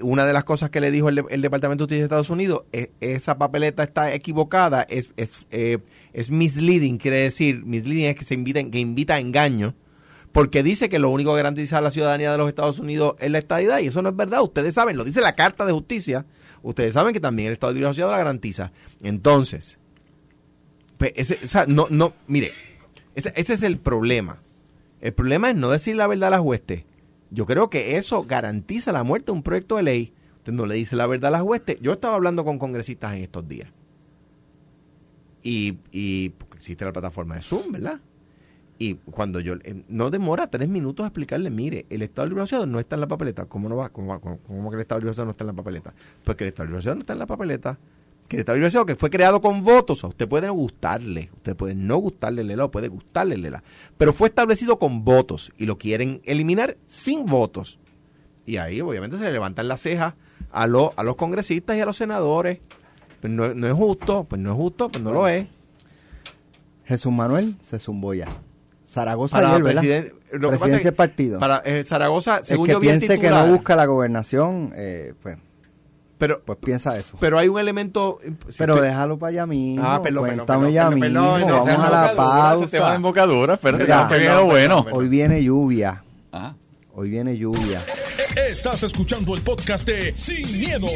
[0.00, 2.88] Una de las cosas que le dijo el Departamento de Justicia de Estados Unidos es
[3.00, 5.78] esa papeleta está equivocada, es, es, eh,
[6.14, 9.74] es misleading, quiere decir, misleading es que se invita, que invita a engaño,
[10.32, 13.38] porque dice que lo único que garantiza la ciudadanía de los Estados Unidos es la
[13.38, 16.26] estadidad, y eso no es verdad, ustedes saben, lo dice la Carta de Justicia,
[16.62, 18.72] ustedes saben que también el Estado Libre Asociado la garantiza.
[19.02, 19.78] Entonces,
[20.98, 22.52] pues, ese, o sea, no, no, mire,
[23.14, 24.38] ese, es el problema.
[25.00, 26.84] El problema es no decir la verdad a las huestes.
[27.30, 30.12] Yo creo que eso garantiza la muerte de un proyecto de ley.
[30.38, 31.78] Usted no le dice la verdad a las huestes.
[31.80, 33.70] Yo estaba hablando con congresistas en estos días.
[35.42, 38.00] Y, y porque existe la plataforma de Zoom, ¿verdad?
[38.82, 42.80] Y cuando yo, eh, no demora tres minutos explicarle, mire, el Estado Libre Asociado no
[42.80, 43.44] está en la papeleta.
[43.44, 43.90] ¿Cómo no va?
[43.90, 44.20] ¿Cómo, va?
[44.20, 45.92] ¿Cómo- cómo que el Estado Libre Asociado no está en la papeleta?
[46.24, 47.78] Porque el Estado Libre Asociado no está en la papeleta.
[48.26, 51.28] Que el Estado Libre Asociado que fue creado con votos, a usted puede no gustarle,
[51.34, 53.62] usted puede no gustarle el ELA o puede gustarle el ELA,
[53.98, 57.80] pero fue establecido con votos y lo quieren eliminar sin votos.
[58.46, 60.14] Y ahí obviamente se le levantan las cejas
[60.52, 62.60] a, los a los congresistas y a los senadores.
[63.20, 65.46] Pues no, no es justo, pues no es justo, pues no lo es.
[66.86, 68.26] Jesús Manuel se zumbó ya.
[68.90, 71.38] Zaragoza lo que pasa es- del partido.
[71.38, 74.72] Para eh, Zaragoza, el según que yo vi el piense que no busca la gobernación,
[74.74, 75.38] eh, pues,
[76.18, 77.16] pero, pues piensa eso.
[77.20, 78.18] pero hay un elemento...
[78.48, 79.84] si Pero déjalo para allá mismo.
[79.86, 81.22] Ah, perdón, perdón, ya perdón, mismo.
[81.22, 82.94] Vamos no, a la pausa.
[82.94, 84.84] embocadura, espérate, Mira, que bueno.
[84.92, 86.02] Hoy viene lluvia.
[86.92, 87.80] Hoy viene lluvia.
[88.48, 90.88] Estás escuchando el podcast de Sin, miedo,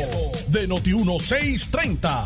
[0.48, 2.24] de Noti1630.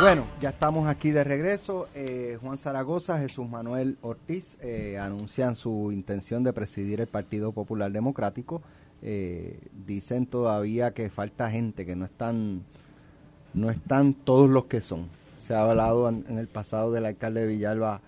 [0.00, 1.88] Bueno, ya estamos aquí de regreso.
[1.94, 7.92] Eh, Juan Zaragoza, Jesús Manuel Ortiz eh, anuncian su intención de presidir el Partido Popular
[7.92, 8.60] Democrático.
[9.02, 12.64] Eh, dicen todavía que falta gente, que no están,
[13.54, 15.08] no están todos los que son.
[15.38, 18.00] Se ha hablado en, en el pasado del alcalde de Villalba,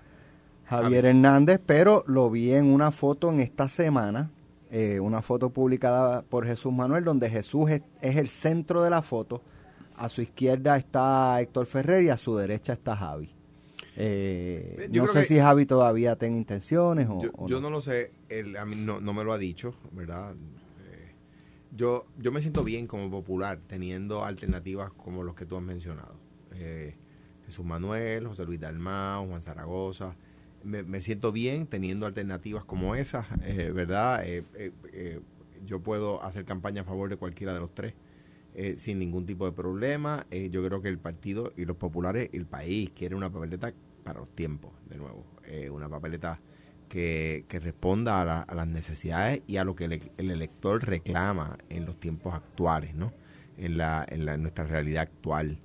[0.66, 4.30] Javier Hernández, pero lo vi en una foto en esta semana,
[4.72, 9.02] eh, una foto publicada por Jesús Manuel, donde Jesús es, es el centro de la
[9.02, 9.40] foto.
[9.96, 13.30] A su izquierda está Héctor Ferrer y a su derecha está Javi.
[13.96, 17.80] Eh, Yo no sé si Javi todavía tiene intenciones o, Yo, o yo no lo
[17.80, 20.34] sé, él a mí no, no me lo ha dicho, ¿verdad?
[20.34, 21.12] Eh,
[21.74, 26.14] yo, yo me siento bien como popular teniendo alternativas como los que tú has mencionado.
[26.52, 26.94] Eh,
[27.46, 30.14] Jesús Manuel, José Luis Dalmau, Juan Zaragoza.
[30.64, 34.26] Me, me siento bien teniendo alternativas como esas, eh, ¿verdad?
[34.26, 35.20] Eh, eh,
[35.64, 37.94] yo puedo hacer campaña a favor de cualquiera de los tres.
[38.56, 40.26] Eh, sin ningún tipo de problema.
[40.30, 43.72] Eh, yo creo que el partido y los populares, el país, quiere una papeleta
[44.04, 45.26] para los tiempos, de nuevo.
[45.44, 46.40] Eh, una papeleta
[46.88, 50.84] que, que responda a, la- a las necesidades y a lo que el, el elector
[50.86, 53.14] reclama en los tiempos actuales, ¿no?
[53.56, 55.60] En, la, en, la, en nuestra realidad actual.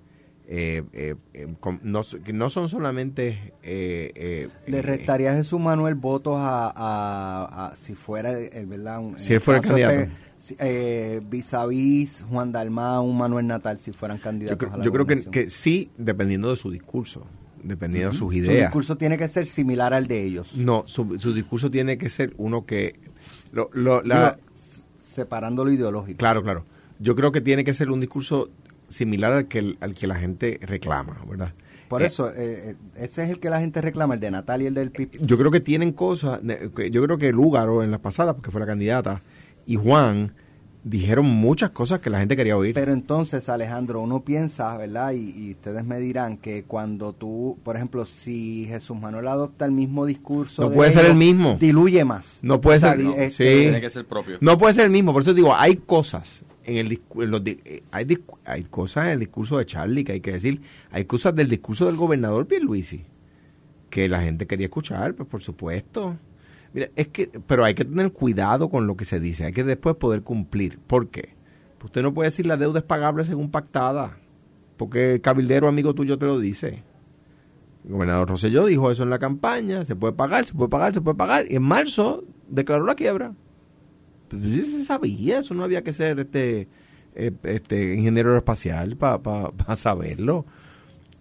[0.54, 3.54] Eh, eh, eh, con- no, son solamente...
[3.64, 8.66] eh, eh, ¿Le eh, restaría a Jesús Manuel votos a, a- a- si fuera el,
[8.66, 9.00] ¿verdad?
[9.00, 10.12] Un- Si él fuera el candidato.
[11.30, 14.84] Vis a vis Juan Dalmau, un Manuel Natal, si fueran yo candidatos creo, a la
[14.86, 17.26] yo creo que, sí, dependiendo de su discurso,
[17.64, 18.64] dependiendo de sus Su ideas.
[18.66, 20.58] discurso tiene que ser similar al de ellos.
[20.58, 22.96] No, su, su discurso tiene que ser uno que...
[23.54, 26.18] Lo, lo- la, Digo, s- separando lo ideológico.
[26.18, 26.66] Claro, claro.
[27.00, 28.50] Yo creo que tiene que ser un discurso
[28.92, 31.54] similar al que, al que la gente reclama, ¿verdad?
[31.88, 32.36] Por Eh, eso, eh,
[32.72, 35.26] eh, ese es el que la gente reclama, el de Natal y el del PIB.
[35.26, 36.40] Yo creo que tienen cosas,
[36.92, 39.22] yo creo que Lúgaro en la pasada, porque fue la candidata,
[39.66, 40.34] y Juan
[40.84, 42.74] dijeron muchas cosas que la gente quería oír.
[42.74, 45.12] Pero entonces, Alejandro, uno piensa, ¿verdad?
[45.12, 49.74] Y, y ustedes me dirán que cuando tú, por ejemplo, si Jesús Manuel adopta el
[49.74, 51.58] mismo discurso, No de puede ser ellos, el mismo.
[51.60, 52.40] diluye más.
[52.42, 53.62] No puede O sea, ser, no, este, sí.
[53.64, 54.38] Tiene que ser propio.
[54.42, 57.84] No puede ser el mismo, por eso digo, hay cosas en el en los eh,
[57.92, 61.48] hay, hay cosas en el discurso de Charlie que hay que decir, hay cosas del
[61.48, 63.06] discurso del gobernador Pierluisi
[63.90, 66.18] que la gente quería escuchar, pues por supuesto.
[66.74, 69.64] Mira, es que pero hay que tener cuidado con lo que se dice, hay que
[69.64, 70.80] después poder cumplir.
[70.80, 71.36] ¿Por qué?
[71.78, 74.18] Pues usted no puede decir la deuda es pagable según pactada,
[74.78, 76.84] porque el cabildero amigo tuyo te lo dice.
[77.84, 81.02] El gobernador Rosselló dijo eso en la campaña, se puede pagar, se puede pagar, se
[81.02, 83.34] puede pagar, y en marzo declaró la quiebra.
[84.32, 86.68] Pues se sabía, eso no había que ser este
[87.16, 90.46] eh, este, ingeniero aeroespacial para saberlo.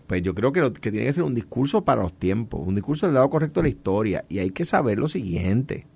[0.06, 2.74] Pues yo creo que, lo, que tiene que ser un discurso para los tiempos, un
[2.74, 4.24] discurso del lado correcto de la historia.
[4.28, 5.86] Y hay que saber lo siguiente.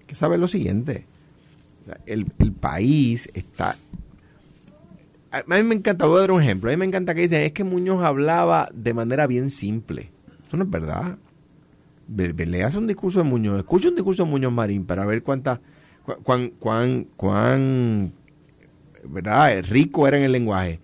[0.00, 1.06] Hay que saber lo siguiente.
[2.04, 3.76] El, el país está
[5.30, 6.70] a mí me encanta, voy a dar un ejemplo.
[6.70, 10.10] A mí me encanta que dicen, es que Muñoz hablaba de manera bien simple.
[10.46, 11.18] Eso no es verdad.
[12.08, 15.60] Le hace un discurso de Muñoz, escucha un discurso de Muñoz Marín para ver cuánta,
[16.22, 18.12] cuán, cuán, cuán,
[19.04, 19.64] ¿verdad?
[19.68, 20.80] Rico era en el lenguaje.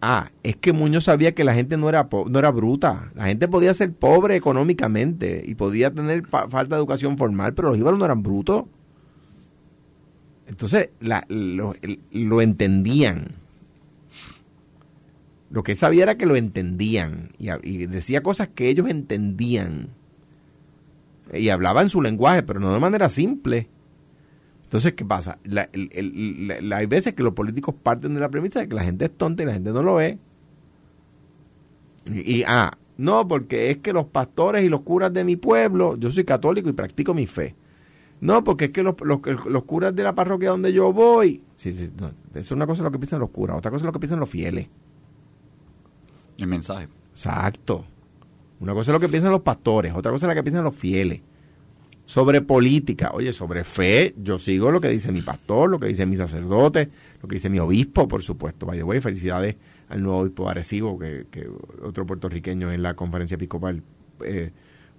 [0.00, 3.10] Ah, es que Muñoz sabía que la gente no era, no era bruta.
[3.14, 7.78] La gente podía ser pobre económicamente y podía tener falta de educación formal, pero los
[7.78, 8.64] íbaros no eran brutos.
[10.46, 11.74] Entonces lo,
[12.12, 13.34] lo entendían.
[15.50, 19.90] Lo que él sabía era que lo entendían y, decía cosas que ellos entendían.
[21.32, 23.68] Y hablaba en su lenguaje, pero no de manera simple.
[24.66, 25.38] Entonces, ¿qué pasa?
[26.72, 29.44] hay veces que los políticos parten de la premisa de que la gente es tonta
[29.44, 30.18] y la gente no lo ve.
[32.12, 36.10] Y, ah, no, porque es que los pastores y los curas de mi pueblo, yo
[36.10, 37.54] soy católico y practico mi fe.
[38.20, 41.90] No, porque es que los, los, curas de la parroquia donde yo voy, sí, sí,
[42.32, 44.18] eso es una cosa lo que piensan los curas, otra cosa es lo que piensan
[44.18, 44.66] los fieles.
[46.38, 46.88] El mensaje.
[47.12, 47.84] Exacto.
[48.58, 50.74] Una cosa es lo que piensan los pastores, otra cosa es la que piensan los
[50.74, 51.20] fieles.
[52.06, 56.06] Sobre política, oye, sobre fe, yo sigo lo que dice mi pastor, lo que dice
[56.06, 56.88] mi sacerdote,
[57.20, 58.64] lo que dice mi obispo, por supuesto.
[58.64, 59.56] By the way, felicidades
[59.88, 61.48] al nuevo obispo Arecibo, que, que
[61.82, 63.82] otro puertorriqueño en la conferencia episcopal
[64.24, 64.50] eh,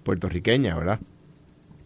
[0.02, 1.00] puertorriqueña, ¿verdad?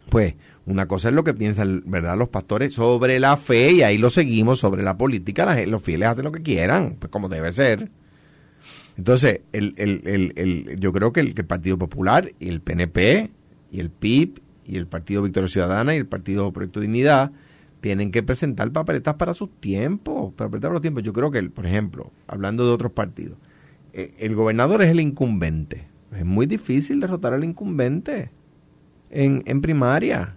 [0.08, 0.35] Pues
[0.66, 2.18] una cosa es lo que piensan, ¿verdad?
[2.18, 6.24] Los pastores sobre la fe y ahí lo seguimos, sobre la política, los fieles hacen
[6.24, 7.90] lo que quieran, pues como debe ser.
[8.96, 13.30] Entonces, el, el, el, yo creo que el, Partido Popular y el PNP
[13.70, 17.33] y el PIB y el Partido Victoria Ciudadana y el Partido Proyecto Dignidad
[17.81, 21.03] tienen que presentar papeletas para sus tiempos, para los tiempos.
[21.03, 23.38] Yo creo que, por ejemplo, hablando de otros partidos,
[23.92, 25.88] eh, el gobernador es el incumbente.
[26.14, 28.31] Es muy difícil derrotar al incumbente
[29.11, 30.37] en, en primaria.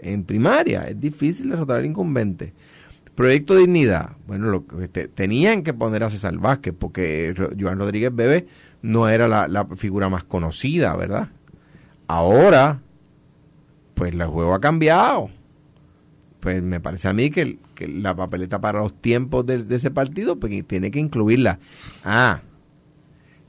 [0.00, 2.52] En primaria es difícil derrotar al incumbente.
[3.18, 8.46] Proyecto Dignidad, bueno, lo, este, tenían que poner a César Vázquez porque Joan Rodríguez Bebe
[8.80, 11.30] no era la, figura más conocida, ¿verdad?
[12.06, 12.80] Ahora,
[13.98, 15.30] pues el juego ha cambiado.
[16.40, 20.36] Pues me parece a mí que, la papeleta para los tiempos de, de, ese partido
[20.36, 21.58] pues tiene que incluirla.
[22.04, 22.40] Ah,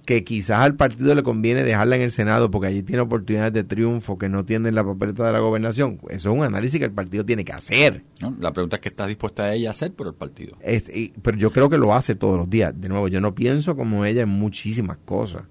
[0.10, 3.64] que quizás al partido le conviene dejarla en el Senado porque allí tiene oportunidades de
[3.64, 6.00] triunfo que no tienen la papeleta de la gobernación.
[6.10, 8.02] Eso es un análisis que el partido tiene que hacer.
[8.40, 10.58] la pregunta es qué está dispuesta ella a hacer por el partido.
[10.62, 12.74] Es, pero yo creo que lo hace todos los días.
[12.82, 15.44] De nuevo, yo no pienso como ella en muchísimas cosas.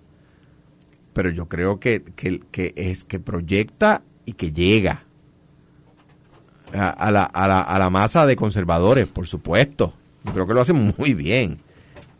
[1.12, 5.04] Pero yo creo que, que, es que proyecta y que llega
[6.74, 9.94] a, la, a, la, a la masa de conservadores, por supuesto.
[10.22, 11.60] Yo creo que lo hace muy bien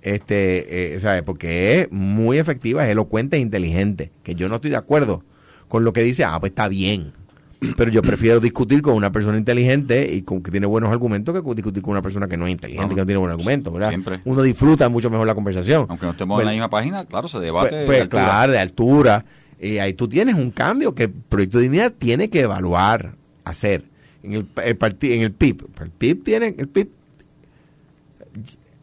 [0.01, 4.79] este, eh, porque es muy efectiva, es elocuente e inteligente, que yo no estoy de
[4.79, 5.23] acuerdo
[5.69, 7.13] con lo que dice, ah, pues está bien.
[7.77, 11.55] Pero yo prefiero discutir con una persona inteligente y con que tiene buenos argumentos que
[11.55, 13.93] discutir con una persona que no es inteligente, que no tiene buenos argumentos, ¿verdad?
[14.25, 15.85] Uno disfruta mucho mejor la conversación.
[15.91, 17.85] Aunque no estemos en la misma página, claro, se debate.
[17.85, 19.25] Pues, pues claro, de altura.
[19.61, 23.85] Y ahí tú tienes un cambio que el Proyecto de Dignidad tiene que evaluar, hacer.
[24.23, 25.65] En el, el, en el PIB.
[25.81, 26.89] El PIB tiene, el PIB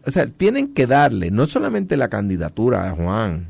[0.06, 3.48] o sea, tienen que darle no solamente la candidatura a Juan,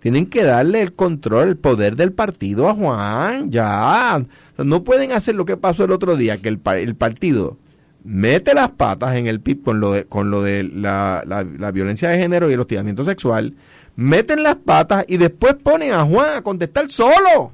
[0.00, 4.24] tienen que darle el control, el poder del partido a Juan, ya.
[4.58, 7.58] no pueden hacer lo que pasó el otro día, que el, el partido
[8.04, 12.08] mete las patas en el PIB con lo de, con lo de la, la, violencia
[12.08, 13.54] de género y el hostigamiento sexual,
[13.98, 17.50] meten las patas y después ponen a Juan a contestar solo.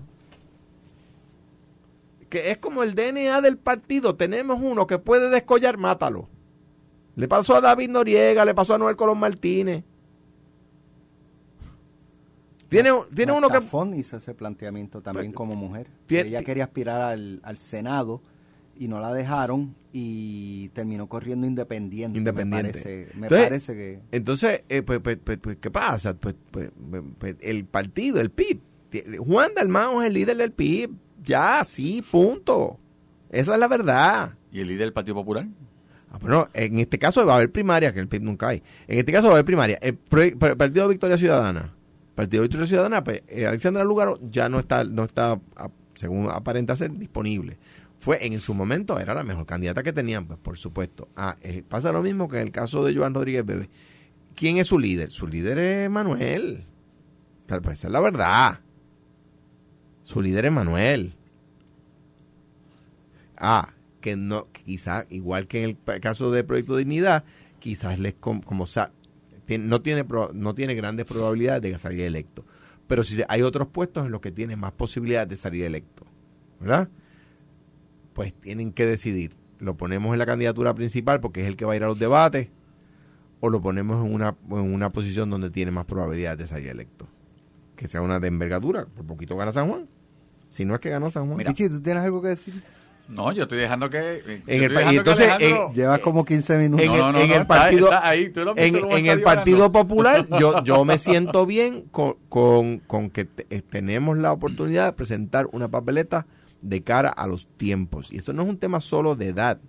[2.28, 6.28] Que es como el DNA del partido, tenemos uno que puede descollar, mátalo.
[7.16, 9.84] Le pasó a David Noriega, le pasó a Noel Colón Martínez.
[12.68, 13.62] Tiene, tiene uno que...
[13.62, 15.86] Fon hizo ese planteamiento también pues, como mujer.
[16.10, 17.00] Ella quería aspirar
[17.42, 18.20] al, Senado
[18.78, 22.18] y no la dejaron y terminó corriendo independiente.
[22.18, 23.08] Independiente.
[23.14, 24.00] Me parece, que...
[24.10, 26.16] Entonces, eh, pues, pues, pues, pues, ¿qué pasa?
[26.16, 26.34] Pues,
[27.40, 28.60] el partido, el PIB.
[29.18, 30.90] Juan Dalmao es el líder del PIB.
[31.22, 32.78] Ya, sí, punto.
[33.30, 34.34] Esa es la verdad.
[34.52, 35.46] ¿Y el líder del Partido Popular?
[36.10, 38.62] Ah, bueno, en este caso va a haber primaria, que el PIB nunca hay.
[38.86, 39.78] En este caso va a haber primaria.
[39.80, 41.72] El, Partido Victoria Ciudadana.
[42.14, 45.40] Partido Victoria Ciudadana, pues, eh, Alexandra Lugaro ya no está, no está,
[45.94, 47.58] según aparenta ser, disponible.
[48.04, 51.08] Fue en su momento, era la mejor candidata que tenían, pues por supuesto.
[51.16, 53.70] Ah, eh, pasa lo mismo que en el caso de Joan Rodríguez Bebe.
[54.36, 55.10] ¿Quién es su líder?
[55.10, 56.66] Su líder es Manuel.
[57.46, 58.60] pues esa es la verdad.
[60.02, 61.14] Su líder es Manuel.
[63.38, 63.70] Ah,
[64.02, 67.24] que no, quizá igual que en el caso de Proyecto Dignidad,
[67.58, 72.44] quizás les com- como tien- no tiene no tiene grandes probabilidades de salir electo.
[72.86, 76.04] Pero si hay otros puestos en los que tiene más posibilidades de salir electo,
[76.60, 76.90] ¿verdad?
[78.14, 79.36] Pues tienen que decidir.
[79.58, 81.98] Lo ponemos en la candidatura principal porque es el que va a ir a los
[81.98, 82.48] debates
[83.40, 87.06] o lo ponemos en una, en una posición donde tiene más probabilidades de salir electo.
[87.76, 88.86] Que sea una de envergadura.
[88.86, 89.86] Por poquito gana San Juan.
[90.48, 91.36] Si no es que ganó San Juan.
[91.38, 91.50] Mira.
[91.50, 92.54] Pichi, ¿tú tienes algo que decir?
[93.08, 93.98] No, yo estoy dejando que.
[94.24, 96.86] yo el estoy pa- dejando y entonces, Alejandro- en- Llevas como 15 minutos.
[96.86, 98.56] en No, el, no, no, en no, el está- partido está ahí, tú lo has
[98.56, 103.26] visto en, en el partido popular yo yo me siento bien con, con, con que
[103.26, 106.26] te- eh, tenemos la oportunidad de presentar una papeleta
[106.64, 109.60] de cara a los tiempos y eso no es un tema solo de edad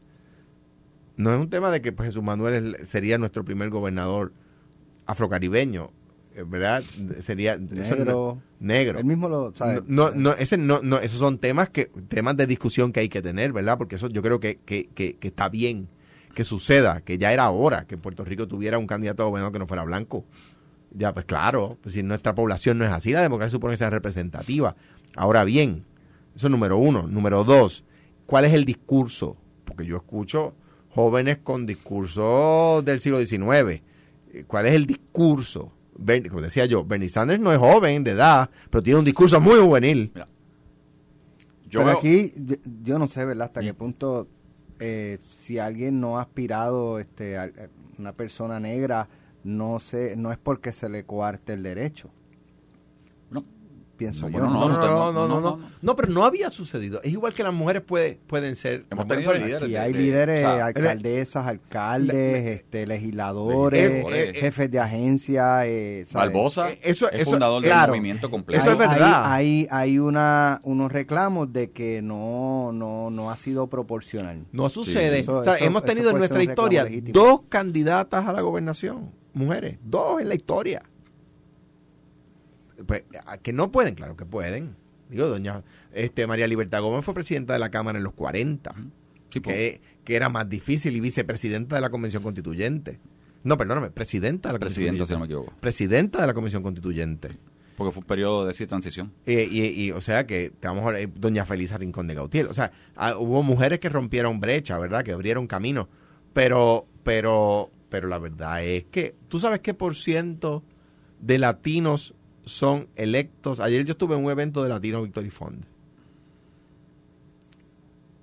[1.18, 4.34] no es un tema de que pues, Jesús Manuel sería nuestro primer gobernador
[5.06, 5.92] afrocaribeño
[6.36, 6.84] eh, verdad
[7.22, 8.42] sería Negro.
[8.60, 9.82] negro Él mismo lo sabe.
[9.88, 13.22] no, no, ese no, no, esos son temas que, temas de discusión que hay que
[13.22, 13.78] tener, ¿verdad?
[13.78, 15.88] Porque eso yo creo que, que, que, que está bien
[16.36, 19.60] que suceda, que ya era hora que Puerto Rico tuviera un candidato a gobernador que
[19.60, 20.26] no fuera blanco.
[20.92, 23.90] Ya, pues claro, pues si nuestra población no es así, la democracia supone que sea
[23.90, 24.76] representativa.
[25.16, 25.86] Ahora bien,
[26.36, 27.04] eso es número uno.
[27.08, 27.84] Número dos,
[28.26, 29.38] ¿cuál es el discurso?
[29.64, 30.54] Porque yo escucho
[30.90, 33.82] jóvenes con discurso del siglo XIX.
[34.34, 35.72] Eh, ¿Cuál es el discurso?
[35.98, 39.40] Ben- como decía yo, Bernie Sanders no es joven de edad, pero tiene un discurso
[39.40, 40.12] muy juvenil.
[41.70, 43.48] Yo Pero veo- aquí, yo, yo no sé, ¿verdad?
[43.48, 44.28] Hasta qué punto,
[44.80, 47.50] eh, si alguien no ha aspirado, este, a, a
[47.98, 49.08] una persona negra,
[49.44, 52.10] no sé, no es porque se le coarte el derecho.
[53.32, 53.44] No.
[53.98, 54.44] Pienso No, yo.
[54.46, 55.60] No, no, no, no, no, no, no, no.
[55.82, 57.02] No, pero no había sucedido.
[57.04, 58.86] Es igual que las mujeres puede, pueden ser.
[58.90, 59.64] Hemos tenido líderes.
[59.64, 64.38] Aquí de- hay de- líderes, alcaldesas, alcaldes, este, legisladores, Legisladores.
[64.40, 65.66] jefes de agencia.
[65.66, 66.06] Eh.
[66.12, 67.94] Barbosa Eh, eso- es eso- fundador claro.
[67.94, 68.62] del movimiento completo.
[68.62, 69.32] Eso es verdad.
[69.32, 74.46] Hay, hay, hay una, unos reclamos de que no, no, no ha sido proporcional.
[74.52, 75.20] No sucede.
[75.20, 79.78] Eso- o sea, eso- hemos tenido en nuestra historia dos candidatas a la gobernación, mujeres,
[79.84, 80.84] dos en la historia.
[82.86, 83.04] Pues,
[83.42, 84.76] que no pueden, claro que pueden.
[85.10, 88.74] Digo, doña este María Libertad Gómez fue presidenta de la Cámara en los 40,
[89.30, 93.00] Sí, pues, que, que era más difícil, y vicepresidenta de la Convención Constituyente.
[93.44, 95.46] No, perdóname, presidenta de la presidenta, si no me equivoco.
[95.46, 95.62] Constituyente.
[95.62, 97.38] Presidenta de la Convención Constituyente.
[97.78, 99.14] Porque fue un periodo de sí, transición.
[99.26, 102.48] Eh, y, y, o sea que, ver, eh, doña Felisa Rincón de Gautier.
[102.48, 105.04] O sea, ah, hubo mujeres que rompieron brecha, ¿verdad?
[105.04, 105.90] Que abrieron camino.
[106.34, 110.64] Pero, pero, pero la verdad es que, ¿tú sabes qué por ciento
[111.20, 113.60] de latinos son electos?
[113.60, 115.66] Ayer yo estuve en un evento de Latino Victory Fund.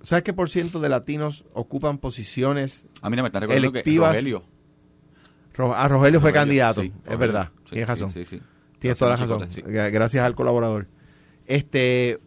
[0.01, 2.85] ¿Sabes qué por ciento de latinos ocupan posiciones?
[3.01, 4.09] Ah, mira, me recordando que Electivas.
[4.11, 4.43] Rogelio.
[5.53, 7.17] Ro- Ah, Rogelio fue Rogelio, candidato, sí, es Rogelio.
[7.19, 8.11] verdad, Sí, tienes razón.
[8.11, 8.41] Sí.
[8.79, 9.47] Tienes toda la razón.
[9.65, 10.87] Gracias al colaborador.
[11.45, 12.19] Este,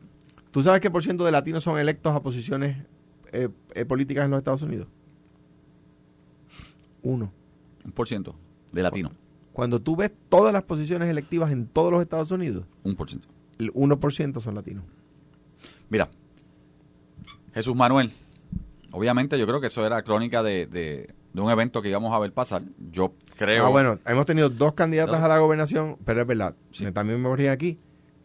[0.52, 2.78] ¿Tú sabes qué por ciento de latinos son electos a posiciones
[3.32, 4.86] eh, eh, políticas en los Estados Unidos?
[7.02, 7.30] Uno.
[7.84, 8.34] Un por ciento
[8.72, 9.12] de latino.
[9.56, 13.26] Cuando tú ves todas las posiciones electivas en todos los Estados Unidos, Un por ciento.
[13.58, 14.84] el 1% son latinos.
[15.88, 16.10] Mira,
[17.54, 18.12] Jesús Manuel,
[18.92, 22.18] obviamente yo creo que eso era crónica de, de- de un evento que íbamos a
[22.18, 22.62] ver pasar.
[22.90, 23.64] Yo creo...
[23.64, 26.54] Ah, bueno, hemos tenido dos candidatas a la gobernación, pero es verdad.
[26.72, 26.90] Sí.
[26.92, 27.78] También me corrí aquí.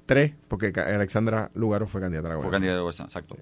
[0.05, 2.51] Tres, porque Alexandra Lugaro fue candidata a la Fue gobernación.
[2.61, 3.37] candidato de Bolsa, exacto.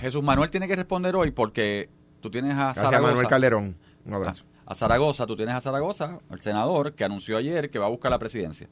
[0.00, 1.90] Jesús Manuel tiene que responder hoy porque
[2.20, 3.10] tú tienes a Gracias a Zaragoza.
[3.12, 3.76] Manuel Calderón.
[4.06, 4.44] Un abrazo.
[4.70, 8.10] A, Zaragoza, tú tienes a Zaragoza, el senador, que anunció ayer que va a buscar
[8.10, 8.68] la presidencia.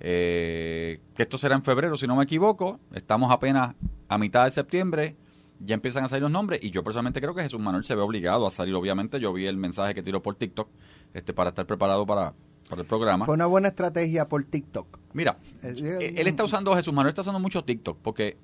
[0.00, 2.80] Eh, que esto será en febrero, si no me equivoco.
[2.92, 3.74] Estamos apenas
[4.08, 5.16] a mitad de septiembre.
[5.60, 8.02] Ya empiezan a salir los nombres y yo personalmente creo que Jesús Manuel se ve
[8.02, 8.74] obligado a salir.
[8.74, 10.68] Obviamente, yo vi el mensaje que tiró por TikTok
[11.14, 12.34] este, para estar preparado para,
[12.68, 13.24] para el programa.
[13.24, 14.98] Fue una buena estrategia por TikTok.
[15.12, 18.36] Mira, Eh, eh, él está usando, Jesús Manuel está usando mucho TikTok, porque,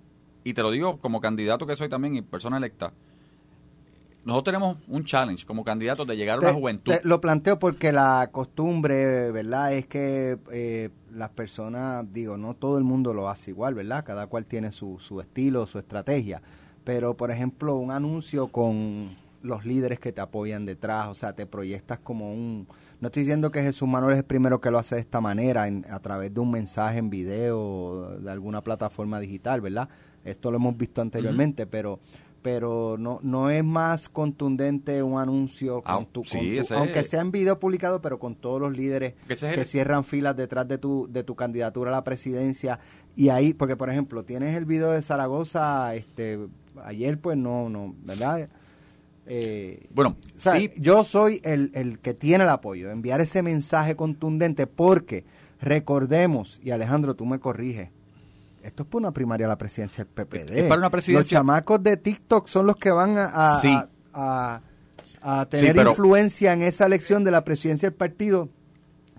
[0.44, 2.92] y te lo digo como candidato que soy también y persona electa,
[4.24, 6.92] nosotros tenemos un challenge como candidatos de llegar a una juventud.
[7.04, 9.72] lo planteo porque la costumbre, ¿verdad?
[9.74, 14.04] Es que eh, las personas, digo, no todo el mundo lo hace igual, ¿verdad?
[14.04, 16.40] Cada cual tiene su, su estilo, su estrategia.
[16.84, 19.10] Pero, por ejemplo, un anuncio con
[19.42, 22.66] los líderes que te apoyan detrás, o sea, te proyectas como un...
[23.00, 25.66] No estoy diciendo que Jesús Manuel es el primero que lo hace de esta manera,
[25.66, 29.88] en- a través de un mensaje en video, de alguna plataforma digital, ¿verdad?
[30.24, 31.98] Esto lo hemos visto anteriormente, pero
[32.42, 36.98] pero no no es más contundente un anuncio con tu, sí, con tu- ese aunque
[37.00, 40.36] es- sea en video publicado, pero con todos los líderes Que es que cierran filas
[40.36, 42.80] detrás de tu de tu candidatura a la presidencia.
[43.16, 46.38] Y ahí porque por ejemplo tienes el video de Zaragoza este
[46.84, 48.48] ayer pues no no verdad
[49.24, 53.40] Eh, Bueno, o sea, sí, yo soy el, el que tiene el apoyo, enviar ese
[53.40, 55.24] mensaje contundente, porque
[55.60, 57.90] recordemos, y Alejandro, tú me corriges,
[58.62, 60.50] esto es para una primaria a la presidencia del PPD.
[60.60, 63.68] Es para una presidencia- Los chamacos de TikTok son los que van a, a- Sí.
[64.12, 64.60] a-
[65.22, 68.48] a- a tener pero- influencia en esa elección de la presidencia del partido,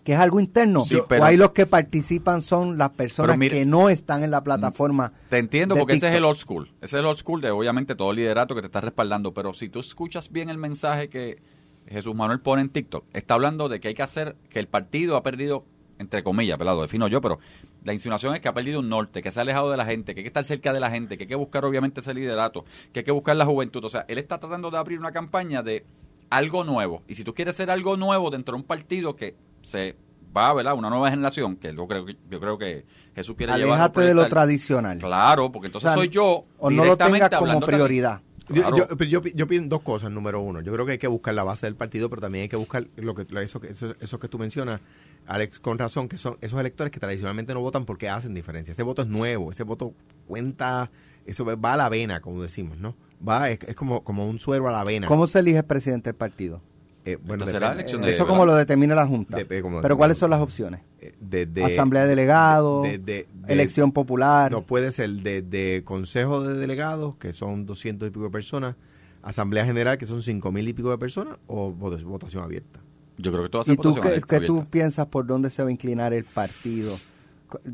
[0.05, 3.57] que es algo interno, Sí, pero- o ahí los que participan son las personas mire-
[3.59, 5.11] que no están en la plataforma.
[5.29, 6.67] Te entiendo porque ese es el old school.
[6.81, 9.33] Ese es el old school de obviamente todo el liderato que te está respaldando.
[9.33, 11.41] Pero si tú escuchas bien el mensaje que
[11.87, 15.15] Jesús Manuel pone en TikTok, está hablando de que hay que hacer, que el partido
[15.17, 15.65] ha perdido,
[15.99, 16.75] entre comillas, ¿verdad?
[16.75, 17.39] Lo defino yo, pero
[17.83, 20.13] la insinuación es que ha perdido un norte, que se ha alejado de la gente,
[20.13, 22.65] que hay que estar cerca de la gente, que hay que buscar obviamente ese liderato,
[22.91, 23.83] que hay que buscar la juventud.
[23.83, 25.85] O sea, él está tratando de abrir una campaña de
[26.29, 27.03] algo nuevo.
[27.07, 29.95] Y si tú quieres ser algo nuevo dentro de un partido que se
[30.35, 30.75] va, ¿verdad?
[30.75, 33.73] Una nueva generación, que yo creo que, yo creo que Jesús quiere llevar.
[33.73, 34.97] Aléjate de lo tradicional.
[34.99, 38.21] Claro, porque entonces O sea, soy yo o no lo tengas como prioridad.
[38.45, 38.75] Claro.
[38.77, 40.11] yo, pero yo, yo pienso dos cosas.
[40.11, 42.49] Número uno, yo creo que hay que buscar la base del partido, pero también hay
[42.49, 44.81] que buscar lo que, lo- eso, que- eso, eso que tú mencionas,
[45.25, 48.71] Alex, con razón, que son esos electores que tradicionalmente no votan porque hacen diferencia.
[48.73, 49.93] Ese voto es nuevo, ese voto
[50.27, 50.91] cuenta,
[51.25, 52.95] eso va a la vena, como decimos, ¿no?
[53.25, 55.07] Va, es, es como, como un suero a la vena.
[55.07, 56.61] ¿Cómo se elige el presidente del partido?
[57.05, 58.25] Eh, bueno, elección eh, de- Eso ¿verdad?
[58.27, 59.37] como lo determina la Junta.
[59.47, 60.81] Pero ¿cuáles son las opciones?
[61.01, 64.51] eh, de- de- Asamblea de delegados, de- de- de- elección popular.
[64.51, 68.75] No puede ser de, de consejo de delegados, que son 200 y pico de personas,
[69.21, 72.79] asamblea general, que son 5 mil y pico de personas, o vot- votación abierta.
[73.17, 74.39] Yo creo que esto va a ser ¿Y tú qué, abierta.
[74.39, 76.97] qué tú piensas por dónde se va a inclinar el partido?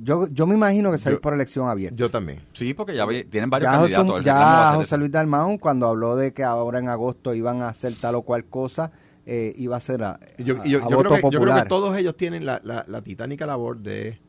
[0.03, 1.95] Yo, yo me imagino que se va a ir Yo- por elección abierta.
[1.95, 2.41] Yo también.
[2.53, 4.11] Sí, porque ya tienen varios Ya, candidatos.
[4.11, 4.97] José, ya José.
[4.97, 8.43] Luis Dalmau, cuando habló de que ahora en agosto iban a hacer tal o cual
[8.45, 8.91] cosa,
[9.31, 11.29] eh, iba a ser a, Yo, a- y yo- a yo voto creo que, yo
[11.29, 11.63] creo popular.
[11.63, 14.19] que todos ellos tienen la, la, la titánica labor de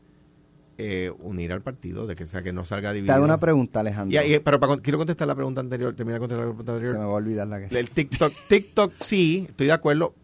[0.76, 3.14] eh, unir al partido, de que, o sea, que no salga Te dividido.
[3.14, 4.22] hago una pregunta, Alejandro.
[4.22, 6.80] Y- y- pero para quiero contestar la pregunta anterior, terminar de contestar la pregunta Se
[6.80, 7.06] me anterior.
[7.08, 7.78] va a olvidar la que...
[7.78, 10.14] El TikTok, TikTok sí, estoy de acuerdo,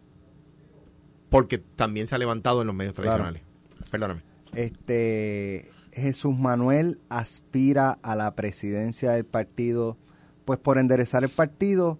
[1.29, 3.09] porque también se ha levantado en los medios Claro.
[3.23, 3.43] tradicionales.
[3.91, 4.21] Perdóname.
[4.53, 9.97] Este Jesús Manuel aspira a la presidencia del partido,
[10.45, 11.99] pues por enderezar el partido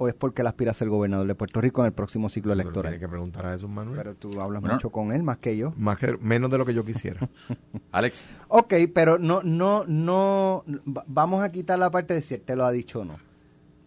[0.00, 2.52] o es porque él aspira a ser gobernador de Puerto Rico en el próximo ciclo
[2.54, 2.98] Pero Tiene electoral.
[3.00, 3.96] que preguntar a Jesús Manuel.
[3.98, 4.76] Pero tú hablas Bueno.
[4.76, 5.74] mucho con él más que yo.
[5.76, 7.28] Más que, menos de lo que yo quisiera.
[7.92, 12.40] Alex, Ok, pero no, no, no, va- vamos a quitar la parte de si él
[12.42, 13.16] te lo ha dicho o no.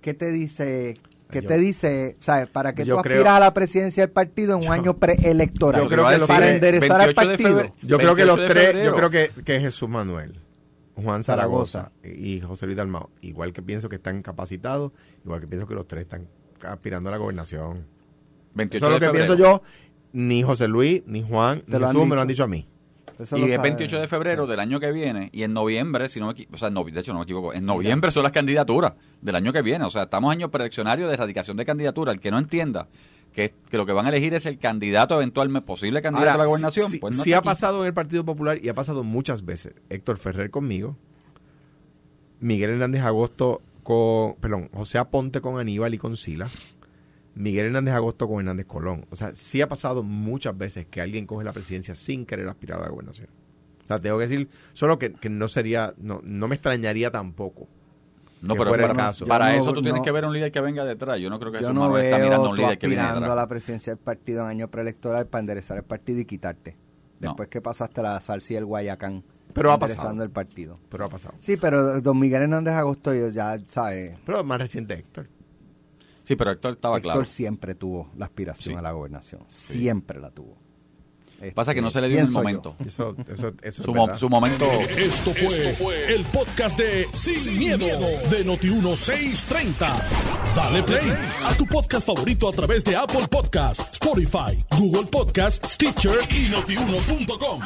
[0.01, 0.95] ¿Qué te dice,
[1.29, 4.57] qué Yo- te dice, sabes, para que tú creo- aspiras a la presidencia del partido
[4.59, 5.81] en un año preelectoral?
[5.83, 7.49] yo creo que lo para que- enderezar al 28 de partido.
[7.49, 7.75] febrero.
[7.83, 8.89] Yo creo que los 28 de tres, febrero.
[8.89, 10.41] yo creo que, que Jesús Manuel,
[10.95, 11.91] Juan Zaragoza.
[12.03, 14.91] Zaragoza y José Luis Dalmao, igual que pienso que están capacitados,
[15.23, 16.27] igual que pienso que los tres están
[16.63, 17.85] aspirando a la gobernación.
[18.53, 19.35] 28 Eso es lo de que febrero.
[19.37, 19.61] pienso yo.
[20.13, 22.67] Ni José Luis, ni Juan, Te ni Jesús me lo han dicho a mí.
[23.17, 23.69] Eso Y es sabe.
[23.69, 26.57] 28 de febrero del año que viene y en noviembre, si no me equivoco, o
[26.57, 29.61] sea, no, de hecho no me equivoco, en noviembre son las candidaturas del año que
[29.61, 29.85] viene.
[29.85, 32.11] O sea, estamos año preeleccionario de erradicación de candidatura.
[32.11, 32.87] El que no entienda
[33.33, 36.45] que, que lo que van a elegir es el candidato eventual, posible candidato Ahora, a
[36.45, 37.45] la gobernación, sí, pues no está ha aquí.
[37.45, 39.73] pasado en el Partido Popular y ha pasado muchas veces.
[39.89, 40.97] Héctor Ferrer conmigo,
[42.39, 46.49] Miguel Hernández Agosto con, perdón, José Aponte con Aníbal y con Sila,
[47.35, 49.05] Miguel Hernández Agosto con Hernández Colón.
[49.11, 52.79] O sea, sí ha pasado muchas veces que alguien coge la presidencia sin querer aspirar
[52.79, 53.29] a la gobernación.
[53.83, 57.67] O sea, tengo que decir, solo que, que no sería, no, no me extrañaría tampoco.
[58.41, 59.25] No, pero para, caso.
[59.27, 61.19] para no- eso tú tienes no- que ver a un líder que venga detrás.
[61.19, 63.01] Yo no creo que Jesús no Manuel veo está mirando a un líder que viene
[63.03, 63.43] aspirando a detrás.
[63.43, 66.75] la presidencia del partido en año preelectoral para enderezar el partido y quitarte.
[67.19, 67.29] No.
[67.29, 69.23] Después que pasaste la salsa y el Guayacán.
[69.53, 70.23] Pero ha enderezando pasado.
[70.23, 70.79] el partido.
[70.89, 71.35] Pero ha pasado.
[71.39, 74.17] Sí, pero don Miguel Hernández Agosto yo ya sabe.
[74.25, 75.27] Pero más reciente Héctor.
[76.23, 77.25] Sí, pero Héctor estaba Héctor claro.
[77.25, 78.79] siempre tuvo la aspiración Sí.
[78.79, 79.43] a la gobernación.
[79.47, 80.57] Siempre la tuvo.
[81.55, 82.75] Pasa que Este, no se le dio en el momento.
[82.85, 84.19] Eso, eso, eso es Su, mo- verdad.
[84.19, 84.65] su momento...
[84.97, 87.87] Esto fue, el podcast de Sin, miedo,
[88.29, 90.01] de Noti1630.
[90.55, 91.11] Dale play
[91.45, 97.61] a tu podcast favorito a través de Apple Podcasts, Spotify, Google Podcasts, Stitcher y notiuno.com.